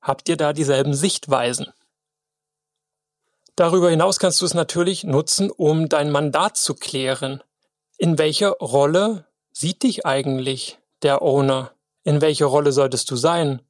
Habt 0.00 0.28
ihr 0.28 0.36
da 0.36 0.52
dieselben 0.52 0.94
Sichtweisen? 0.94 1.72
Darüber 3.56 3.90
hinaus 3.90 4.18
kannst 4.18 4.40
du 4.40 4.46
es 4.46 4.54
natürlich 4.54 5.04
nutzen, 5.04 5.50
um 5.50 5.88
dein 5.88 6.10
Mandat 6.10 6.56
zu 6.56 6.74
klären. 6.74 7.42
In 7.98 8.18
welcher 8.18 8.52
Rolle 8.52 9.26
sieht 9.52 9.82
dich 9.82 10.06
eigentlich 10.06 10.78
der 11.02 11.22
Owner? 11.22 11.72
In 12.04 12.20
welcher 12.20 12.46
Rolle 12.46 12.72
solltest 12.72 13.10
du 13.10 13.16
sein? 13.16 13.62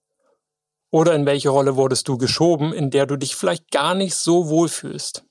Oder 0.90 1.14
in 1.14 1.26
welche 1.26 1.48
Rolle 1.48 1.76
wurdest 1.76 2.06
du 2.08 2.16
geschoben, 2.16 2.72
in 2.72 2.90
der 2.90 3.06
du 3.06 3.16
dich 3.16 3.34
vielleicht 3.34 3.70
gar 3.70 3.94
nicht 3.94 4.14
so 4.14 4.48
wohl 4.48 4.68
fühlst? 4.68 5.24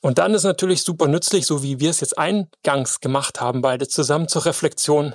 Und 0.00 0.18
dann 0.18 0.32
ist 0.32 0.44
natürlich 0.44 0.82
super 0.82 1.08
nützlich, 1.08 1.44
so 1.44 1.62
wie 1.62 1.78
wir 1.78 1.90
es 1.90 2.00
jetzt 2.00 2.16
eingangs 2.16 3.00
gemacht 3.00 3.40
haben, 3.40 3.60
beide 3.60 3.86
zusammen 3.86 4.28
zur 4.28 4.46
Reflexion. 4.46 5.14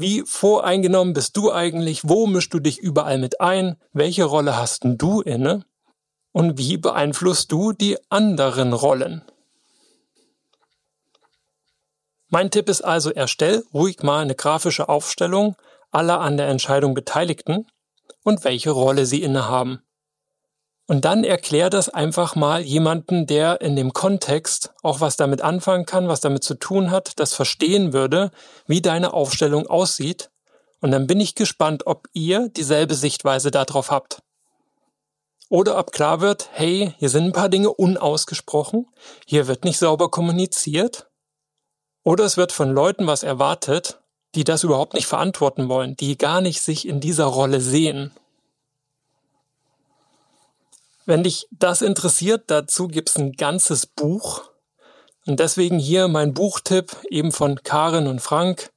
Wie 0.00 0.22
voreingenommen 0.24 1.12
bist 1.12 1.36
du 1.36 1.52
eigentlich? 1.52 2.08
Wo 2.08 2.28
mischst 2.28 2.54
du 2.54 2.60
dich 2.60 2.78
überall 2.78 3.18
mit 3.18 3.40
ein? 3.40 3.76
Welche 3.92 4.24
Rolle 4.24 4.56
hast 4.56 4.82
du 4.84 5.22
inne? 5.22 5.64
Und 6.30 6.56
wie 6.56 6.76
beeinflusst 6.76 7.50
du 7.50 7.72
die 7.72 7.98
anderen 8.08 8.74
Rollen? 8.74 9.22
Mein 12.28 12.52
Tipp 12.52 12.68
ist 12.68 12.82
also, 12.82 13.10
erstell 13.10 13.64
ruhig 13.74 14.00
mal 14.04 14.20
eine 14.20 14.36
grafische 14.36 14.88
Aufstellung 14.88 15.56
aller 15.90 16.20
an 16.20 16.36
der 16.36 16.46
Entscheidung 16.46 16.94
Beteiligten 16.94 17.66
und 18.22 18.44
welche 18.44 18.70
Rolle 18.70 19.04
sie 19.04 19.22
innehaben. 19.22 19.82
Und 20.88 21.04
dann 21.04 21.22
erklär 21.22 21.68
das 21.68 21.90
einfach 21.90 22.34
mal 22.34 22.62
jemanden, 22.62 23.26
der 23.26 23.60
in 23.60 23.76
dem 23.76 23.92
Kontext 23.92 24.72
auch 24.82 25.02
was 25.02 25.18
damit 25.18 25.42
anfangen 25.42 25.84
kann, 25.84 26.08
was 26.08 26.20
damit 26.20 26.42
zu 26.42 26.54
tun 26.54 26.90
hat, 26.90 27.20
das 27.20 27.34
verstehen 27.34 27.92
würde, 27.92 28.30
wie 28.66 28.80
deine 28.80 29.12
Aufstellung 29.12 29.66
aussieht. 29.66 30.30
Und 30.80 30.90
dann 30.90 31.06
bin 31.06 31.20
ich 31.20 31.34
gespannt, 31.34 31.86
ob 31.86 32.08
ihr 32.14 32.48
dieselbe 32.48 32.94
Sichtweise 32.94 33.50
darauf 33.50 33.90
habt. 33.90 34.22
Oder 35.50 35.78
ob 35.78 35.92
klar 35.92 36.22
wird, 36.22 36.48
hey, 36.52 36.94
hier 36.98 37.10
sind 37.10 37.24
ein 37.24 37.32
paar 37.32 37.50
Dinge 37.50 37.70
unausgesprochen, 37.70 38.86
hier 39.26 39.46
wird 39.46 39.64
nicht 39.64 39.78
sauber 39.78 40.10
kommuniziert. 40.10 41.10
Oder 42.02 42.24
es 42.24 42.38
wird 42.38 42.50
von 42.50 42.70
Leuten 42.70 43.06
was 43.06 43.24
erwartet, 43.24 44.00
die 44.34 44.44
das 44.44 44.64
überhaupt 44.64 44.94
nicht 44.94 45.06
verantworten 45.06 45.68
wollen, 45.68 45.96
die 45.96 46.16
gar 46.16 46.40
nicht 46.40 46.62
sich 46.62 46.88
in 46.88 47.00
dieser 47.00 47.26
Rolle 47.26 47.60
sehen. 47.60 48.12
Wenn 51.08 51.22
dich 51.22 51.48
das 51.50 51.80
interessiert, 51.80 52.44
dazu 52.48 52.86
gibt's 52.86 53.16
ein 53.16 53.32
ganzes 53.32 53.86
Buch. 53.86 54.42
Und 55.24 55.40
deswegen 55.40 55.78
hier 55.78 56.06
mein 56.06 56.34
Buchtipp 56.34 56.94
eben 57.08 57.32
von 57.32 57.62
Karin 57.62 58.06
und 58.06 58.20
Frank. 58.20 58.68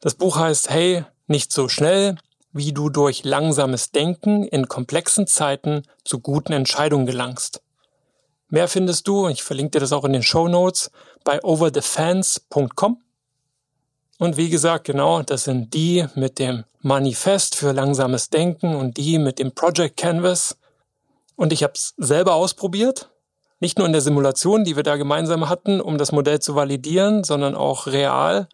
Das 0.00 0.16
Buch 0.16 0.36
heißt 0.36 0.68
Hey, 0.70 1.04
nicht 1.28 1.52
so 1.52 1.68
schnell, 1.68 2.16
wie 2.50 2.72
du 2.72 2.88
durch 2.88 3.22
langsames 3.22 3.92
Denken 3.92 4.42
in 4.42 4.66
komplexen 4.66 5.28
Zeiten 5.28 5.84
zu 6.02 6.18
guten 6.18 6.52
Entscheidungen 6.52 7.06
gelangst. 7.06 7.62
Mehr 8.48 8.66
findest 8.66 9.06
du, 9.06 9.28
ich 9.28 9.44
verlinke 9.44 9.78
dir 9.78 9.80
das 9.80 9.92
auch 9.92 10.04
in 10.04 10.12
den 10.12 10.24
Show 10.24 10.48
Notes, 10.48 10.90
bei 11.22 11.40
overthefans.com. 11.40 13.00
Und 14.18 14.36
wie 14.36 14.50
gesagt, 14.50 14.86
genau, 14.86 15.22
das 15.22 15.44
sind 15.44 15.72
die 15.72 16.04
mit 16.16 16.40
dem 16.40 16.64
Manifest 16.80 17.54
für 17.54 17.70
langsames 17.70 18.28
Denken 18.28 18.74
und 18.74 18.96
die 18.96 19.20
mit 19.20 19.38
dem 19.38 19.52
Project 19.52 19.96
Canvas. 19.96 20.56
Und 21.36 21.52
ich 21.52 21.62
habe 21.62 21.74
es 21.74 21.94
selber 21.96 22.34
ausprobiert, 22.34 23.10
nicht 23.60 23.78
nur 23.78 23.86
in 23.86 23.92
der 23.92 24.02
Simulation, 24.02 24.64
die 24.64 24.76
wir 24.76 24.82
da 24.82 24.96
gemeinsam 24.96 25.48
hatten, 25.48 25.80
um 25.80 25.98
das 25.98 26.12
Modell 26.12 26.40
zu 26.40 26.54
validieren, 26.54 27.24
sondern 27.24 27.54
auch 27.54 27.86
real. 27.86 28.48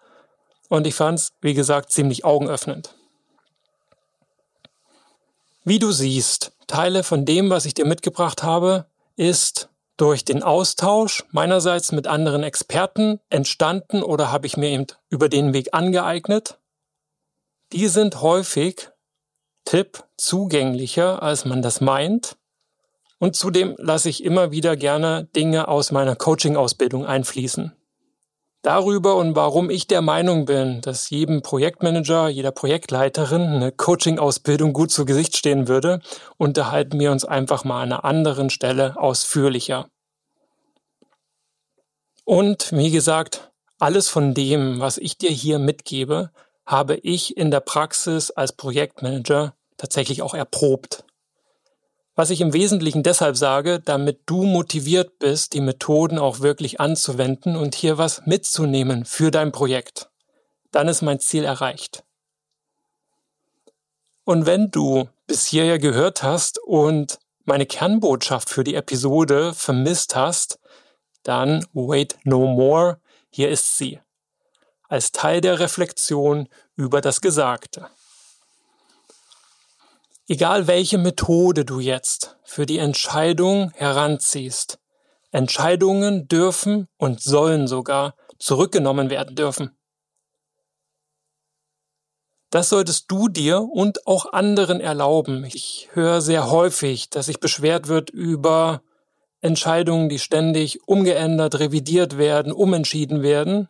Und 0.69 0.87
ich 0.87 0.95
fand 0.95 1.19
es, 1.19 1.33
wie 1.41 1.55
gesagt, 1.55 1.91
ziemlich 1.91 2.25
augenöffnend. 2.25 2.95
Wie 5.65 5.79
du 5.79 5.93
siehst, 5.93 6.53
Teile 6.67 7.03
von 7.03 7.25
dem, 7.25 7.51
was 7.51 7.65
ich 7.65 7.75
dir 7.75 7.85
mitgebracht 7.85 8.43
habe, 8.43 8.87
ist 9.17 9.69
durch 9.97 10.25
den 10.25 10.43
Austausch 10.43 11.25
meinerseits 11.31 11.93
mit 11.93 12.07
anderen 12.07 12.43
Experten 12.43 13.21
entstanden 13.29 14.03
oder 14.03 14.33
habe 14.33 14.47
ich 14.47 14.57
mir 14.57 14.71
eben 14.71 14.87
über 15.11 15.29
den 15.29 15.53
Weg 15.53 15.75
angeeignet. 15.75 16.59
Die 17.73 17.89
sind 17.89 18.23
häufig 18.23 18.89
Tipp 19.67 20.05
zugänglicher, 20.17 21.23
als 21.23 21.45
man 21.45 21.61
das 21.61 21.83
meint. 21.83 22.37
Und 23.21 23.37
zudem 23.37 23.77
lasse 23.79 24.09
ich 24.09 24.25
immer 24.25 24.51
wieder 24.51 24.77
gerne 24.77 25.29
Dinge 25.37 25.69
aus 25.69 25.93
meiner 25.93 26.17
Coaching-Ausbildung 26.17 27.05
einfließen. 27.05 27.73
Darüber 28.63 29.17
und 29.17 29.37
warum 29.37 29.69
ich 29.69 29.87
der 29.87 30.01
Meinung 30.01 30.47
bin, 30.47 30.81
dass 30.81 31.11
jedem 31.11 31.43
Projektmanager, 31.43 32.29
jeder 32.29 32.51
Projektleiterin 32.51 33.43
eine 33.43 33.73
Coaching-Ausbildung 33.73 34.73
gut 34.73 34.91
zu 34.91 35.05
Gesicht 35.05 35.37
stehen 35.37 35.69
würde, 35.69 36.01
unterhalten 36.39 36.99
wir 36.99 37.13
uns 37.13 37.27
einfach 37.27 37.63
mal 37.65 37.83
an 37.83 37.93
einer 37.93 38.05
anderen 38.05 38.49
Stelle 38.49 38.97
ausführlicher. 38.99 39.87
Und 42.25 42.73
wie 42.73 42.91
gesagt, 42.91 43.51
alles 43.79 44.09
von 44.09 44.33
dem, 44.33 44.81
was 44.81 44.97
ich 44.97 45.19
dir 45.19 45.31
hier 45.31 45.59
mitgebe, 45.59 46.31
habe 46.65 46.97
ich 46.97 47.37
in 47.37 47.51
der 47.51 47.61
Praxis 47.61 48.31
als 48.31 48.53
Projektmanager 48.53 49.55
tatsächlich 49.77 50.23
auch 50.23 50.35
erprobt. 50.35 51.05
Was 52.17 52.31
ich 52.31 52.41
im 52.41 52.53
Wesentlichen 52.53 53.03
deshalb 53.03 53.37
sage, 53.37 53.81
damit 53.81 54.23
du 54.27 54.43
motiviert 54.43 55.19
bist, 55.19 55.55
die 55.55 55.61
Methoden 55.61 56.19
auch 56.19 56.41
wirklich 56.41 56.81
anzuwenden 56.81 57.57
und 57.57 57.75
hier 57.75 57.99
was 57.99 58.27
mitzunehmen 58.27 59.05
für 59.05 59.31
dein 59.31 59.53
Projekt. 59.53 60.11
Dann 60.71 60.89
ist 60.89 61.03
mein 61.03 61.21
Ziel 61.21 61.45
erreicht. 61.45 62.05
Und 64.25 64.47
wenn 64.47 64.71
du 64.71 65.09
bis 65.27 65.47
hierher 65.47 65.79
gehört 65.79 66.23
hast 66.23 66.59
und 66.59 67.19
meine 67.45 67.67
Kernbotschaft 67.67 68.51
für 68.51 68.65
die 68.65 68.75
Episode 68.75 69.55
vermisst 69.55 70.15
hast, 70.15 70.59
dann 71.23 71.67
wait 71.73 72.17
no 72.25 72.47
more, 72.47 73.01
hier 73.31 73.51
ist 73.51 73.77
sie. 73.77 74.01
Als 74.89 75.13
Teil 75.13 75.41
der 75.41 75.59
Reflexion 75.59 76.49
über 76.77 77.01
das 77.01 77.21
Gesagte. 77.21 77.89
Egal 80.31 80.69
welche 80.69 80.97
Methode 80.97 81.65
du 81.65 81.81
jetzt 81.81 82.39
für 82.45 82.65
die 82.65 82.79
Entscheidung 82.79 83.73
heranziehst, 83.75 84.79
Entscheidungen 85.33 86.29
dürfen 86.29 86.87
und 86.99 87.21
sollen 87.21 87.67
sogar 87.67 88.15
zurückgenommen 88.39 89.11
werden 89.11 89.35
dürfen. 89.35 89.77
Das 92.51 92.69
solltest 92.69 93.07
du 93.11 93.27
dir 93.27 93.61
und 93.63 94.07
auch 94.07 94.33
anderen 94.33 94.81
erlauben. 94.81 95.43
Ich 95.53 95.89
höre 95.95 96.21
sehr 96.21 96.49
häufig, 96.49 97.11
dass 97.11 97.27
sich 97.27 97.41
beschwert 97.41 97.89
wird 97.89 98.11
über 98.11 98.83
Entscheidungen, 99.41 100.09
die 100.09 100.21
ständig 100.21 100.87
umgeändert, 100.87 101.59
revidiert 101.59 102.19
werden, 102.19 102.53
umentschieden 102.53 103.25
werden. 103.25 103.69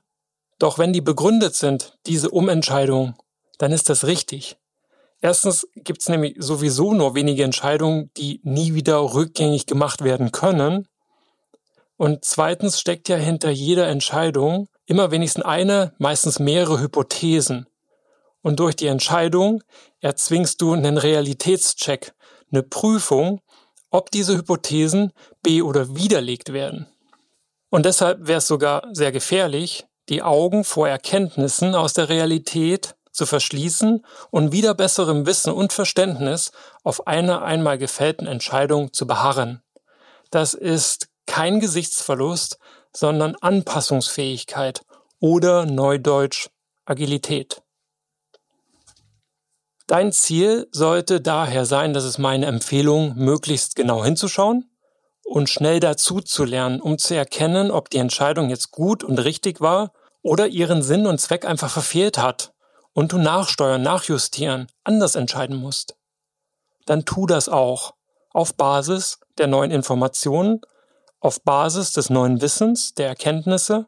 Doch 0.58 0.78
wenn 0.78 0.92
die 0.92 1.00
begründet 1.00 1.54
sind, 1.54 1.96
diese 2.04 2.28
Umentscheidung, 2.28 3.14
dann 3.56 3.72
ist 3.72 3.88
das 3.88 4.06
richtig. 4.06 4.59
Erstens 5.20 5.66
gibt 5.74 6.00
es 6.00 6.08
nämlich 6.08 6.36
sowieso 6.38 6.94
nur 6.94 7.14
wenige 7.14 7.44
Entscheidungen, 7.44 8.10
die 8.16 8.40
nie 8.42 8.74
wieder 8.74 8.98
rückgängig 9.00 9.66
gemacht 9.66 10.02
werden 10.02 10.32
können. 10.32 10.88
Und 11.96 12.24
zweitens 12.24 12.80
steckt 12.80 13.08
ja 13.10 13.16
hinter 13.16 13.50
jeder 13.50 13.88
Entscheidung 13.88 14.68
immer 14.86 15.10
wenigstens 15.10 15.44
eine, 15.44 15.92
meistens 15.98 16.38
mehrere 16.38 16.80
Hypothesen. 16.80 17.66
Und 18.42 18.58
durch 18.58 18.74
die 18.74 18.86
Entscheidung 18.86 19.62
erzwingst 20.00 20.62
du 20.62 20.72
einen 20.72 20.96
Realitätscheck, 20.96 22.14
eine 22.50 22.62
Prüfung, 22.62 23.40
ob 23.90 24.10
diese 24.10 24.36
Hypothesen 24.36 25.12
be- 25.42 25.62
oder 25.62 25.94
widerlegt 25.94 26.54
werden. 26.54 26.86
Und 27.68 27.84
deshalb 27.84 28.26
wäre 28.26 28.38
es 28.38 28.48
sogar 28.48 28.88
sehr 28.92 29.12
gefährlich, 29.12 29.86
die 30.08 30.22
Augen 30.22 30.64
vor 30.64 30.88
Erkenntnissen 30.88 31.74
aus 31.74 31.92
der 31.92 32.08
Realität 32.08 32.96
zu 33.12 33.26
verschließen 33.26 34.04
und 34.30 34.52
wieder 34.52 34.74
besserem 34.74 35.26
Wissen 35.26 35.52
und 35.52 35.72
Verständnis 35.72 36.52
auf 36.84 37.06
einer 37.06 37.42
einmal 37.42 37.78
gefällten 37.78 38.26
Entscheidung 38.26 38.92
zu 38.92 39.06
beharren. 39.06 39.62
Das 40.30 40.54
ist 40.54 41.08
kein 41.26 41.60
Gesichtsverlust, 41.60 42.58
sondern 42.92 43.36
Anpassungsfähigkeit 43.36 44.82
oder 45.18 45.66
Neudeutsch 45.66 46.48
Agilität. 46.84 47.62
Dein 49.86 50.12
Ziel 50.12 50.68
sollte 50.70 51.20
daher 51.20 51.66
sein, 51.66 51.92
dass 51.92 52.04
es 52.04 52.18
meine 52.18 52.46
Empfehlung, 52.46 53.14
möglichst 53.16 53.74
genau 53.74 54.04
hinzuschauen 54.04 54.70
und 55.24 55.48
schnell 55.48 55.80
dazu 55.80 56.20
zu 56.20 56.44
lernen, 56.44 56.80
um 56.80 56.98
zu 56.98 57.14
erkennen, 57.14 57.70
ob 57.70 57.90
die 57.90 57.98
Entscheidung 57.98 58.50
jetzt 58.50 58.70
gut 58.70 59.02
und 59.02 59.18
richtig 59.18 59.60
war 59.60 59.92
oder 60.22 60.46
ihren 60.46 60.82
Sinn 60.82 61.06
und 61.06 61.20
Zweck 61.20 61.44
einfach 61.44 61.70
verfehlt 61.70 62.18
hat 62.18 62.52
und 62.92 63.12
du 63.12 63.18
nachsteuern, 63.18 63.82
nachjustieren, 63.82 64.68
anders 64.84 65.14
entscheiden 65.14 65.56
musst. 65.56 65.96
Dann 66.86 67.04
tu 67.04 67.26
das 67.26 67.48
auch 67.48 67.94
auf 68.32 68.54
Basis 68.54 69.20
der 69.38 69.46
neuen 69.46 69.70
Informationen, 69.70 70.60
auf 71.20 71.42
Basis 71.42 71.92
des 71.92 72.10
neuen 72.10 72.40
Wissens, 72.40 72.94
der 72.94 73.08
Erkenntnisse 73.08 73.86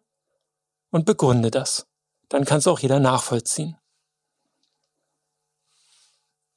und 0.91 1.07
begründe 1.07 1.51
das. 1.51 1.87
Dann 2.29 2.45
kann 2.45 2.59
es 2.59 2.67
auch 2.67 2.79
jeder 2.79 3.01
nachvollziehen. 3.01 3.77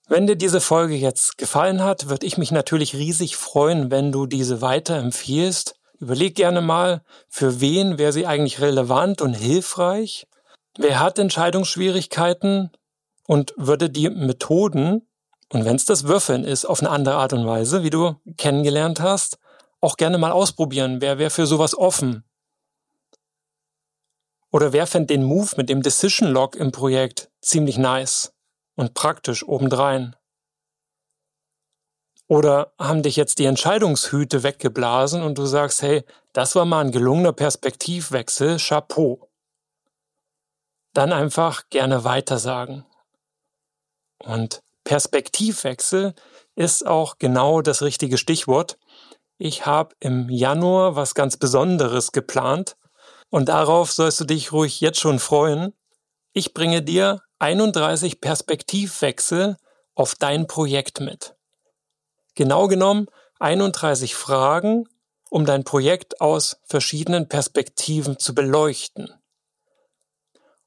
Wenn 0.08 0.27
dir 0.27 0.36
diese 0.36 0.62
Folge 0.62 0.95
jetzt 0.95 1.38
gefallen 1.38 1.81
hat, 1.81 2.10
würde 2.10 2.27
ich 2.27 2.38
mich 2.38 2.51
natürlich 2.51 2.95
riesig 2.95 3.38
freuen, 3.38 3.89
wenn 3.89 4.12
du 4.12 4.27
diese 4.27 4.62
weiterempfiehlst. 4.62 5.75
Überleg 5.97 6.36
gerne 6.36 6.62
mal, 6.62 7.03
für 7.27 7.60
wen 7.60 7.97
wäre 7.97 8.13
sie 8.13 8.27
eigentlich 8.27 8.62
relevant 8.62 9.21
und 9.21 9.34
hilfreich? 9.34 10.27
Wer 10.77 10.99
hat 10.99 11.19
Entscheidungsschwierigkeiten 11.19 12.71
und 13.27 13.53
würde 13.57 13.89
die 13.89 14.09
Methoden, 14.09 15.07
und 15.51 15.65
wenn 15.65 15.75
es 15.75 15.85
das 15.85 16.05
Würfeln 16.05 16.43
ist, 16.43 16.65
auf 16.65 16.81
eine 16.81 16.89
andere 16.89 17.15
Art 17.15 17.33
und 17.33 17.45
Weise, 17.45 17.83
wie 17.83 17.89
du 17.89 18.15
kennengelernt 18.38 18.99
hast, 18.99 19.38
auch 19.79 19.97
gerne 19.97 20.17
mal 20.17 20.31
ausprobieren. 20.31 21.01
Wer 21.01 21.17
wäre 21.17 21.29
für 21.29 21.45
sowas 21.45 21.77
offen? 21.77 22.23
Oder 24.51 24.73
wer 24.73 24.88
fände 24.88 25.07
den 25.07 25.23
Move 25.23 25.51
mit 25.57 25.69
dem 25.69 25.81
Decision 25.81 26.29
Log 26.29 26.55
im 26.55 26.71
Projekt 26.71 27.29
ziemlich 27.41 27.77
nice? 27.77 28.35
und 28.75 28.93
praktisch 28.93 29.47
obendrein? 29.47 30.15
Oder 32.27 32.73
haben 32.79 33.03
dich 33.03 33.15
jetzt 33.15 33.38
die 33.39 33.45
Entscheidungshüte 33.45 34.43
weggeblasen 34.43 35.21
und 35.21 35.38
du 35.38 35.45
sagst, 35.45 35.81
hey, 35.81 36.03
das 36.33 36.55
war 36.55 36.65
mal 36.65 36.83
ein 36.83 36.91
gelungener 36.91 37.33
Perspektivwechsel, 37.33 38.57
Chapeau. 38.57 39.24
Dann 40.95 41.12
einfach 41.12 41.63
gerne 41.69 42.05
weitersagen. 42.05 42.86
Und 44.17 44.63
Perspektivwechsel 44.86 46.15
ist 46.55 46.88
auch 46.88 47.17
genau 47.17 47.62
das 47.62 47.81
richtige 47.81 48.17
Stichwort. 48.17 48.77
Ich 49.38 49.65
habe 49.65 49.93
im 49.99 50.29
Januar 50.29 50.95
was 50.95 51.13
ganz 51.13 51.36
Besonderes 51.36 52.13
geplant 52.13 52.77
und 53.29 53.49
darauf 53.49 53.91
sollst 53.91 54.21
du 54.21 54.23
dich 54.23 54.53
ruhig 54.53 54.79
jetzt 54.79 55.01
schon 55.01 55.19
freuen. 55.19 55.73
Ich 56.31 56.53
bringe 56.53 56.81
dir 56.81 57.21
31 57.39 58.21
Perspektivwechsel 58.21 59.58
auf 59.95 60.15
dein 60.15 60.47
Projekt 60.47 61.01
mit. 61.01 61.36
Genau 62.36 62.69
genommen 62.69 63.08
31 63.41 64.15
Fragen, 64.15 64.88
um 65.29 65.45
dein 65.45 65.65
Projekt 65.65 66.21
aus 66.21 66.62
verschiedenen 66.63 67.27
Perspektiven 67.27 68.17
zu 68.17 68.34
beleuchten. 68.34 69.13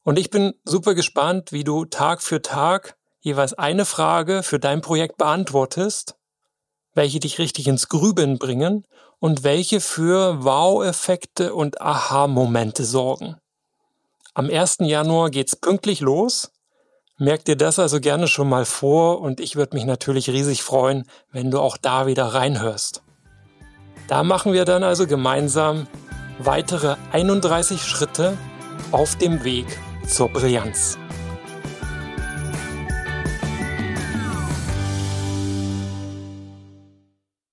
Und 0.08 0.18
ich 0.18 0.30
bin 0.30 0.54
super 0.64 0.94
gespannt, 0.94 1.52
wie 1.52 1.64
du 1.64 1.84
Tag 1.84 2.22
für 2.22 2.40
Tag 2.40 2.96
jeweils 3.20 3.52
eine 3.52 3.84
Frage 3.84 4.42
für 4.42 4.58
dein 4.58 4.80
Projekt 4.80 5.18
beantwortest, 5.18 6.16
welche 6.94 7.20
dich 7.20 7.38
richtig 7.38 7.68
ins 7.68 7.90
Grübeln 7.90 8.38
bringen 8.38 8.86
und 9.18 9.44
welche 9.44 9.80
für 9.80 10.42
Wow-Effekte 10.42 11.52
und 11.52 11.82
Aha-Momente 11.82 12.86
sorgen. 12.86 13.36
Am 14.32 14.48
1. 14.48 14.78
Januar 14.80 15.28
geht's 15.28 15.56
pünktlich 15.56 16.00
los 16.00 16.52
Merk 17.18 17.44
dir 17.44 17.56
das 17.56 17.78
also 17.78 18.00
gerne 18.00 18.28
schon 18.28 18.48
mal 18.48 18.64
vor 18.64 19.20
und 19.20 19.40
ich 19.40 19.56
würde 19.56 19.76
mich 19.76 19.84
natürlich 19.84 20.30
riesig 20.30 20.62
freuen, 20.62 21.04
wenn 21.32 21.50
du 21.50 21.60
auch 21.60 21.76
da 21.76 22.06
wieder 22.06 22.24
reinhörst. 22.24 23.02
Da 24.06 24.22
machen 24.22 24.54
wir 24.54 24.64
dann 24.64 24.84
also 24.84 25.06
gemeinsam 25.06 25.86
weitere 26.38 26.96
31 27.12 27.82
Schritte 27.82 28.38
auf 28.90 29.14
dem 29.16 29.44
Weg 29.44 29.66
zur 30.08 30.28
Brillanz. 30.28 30.98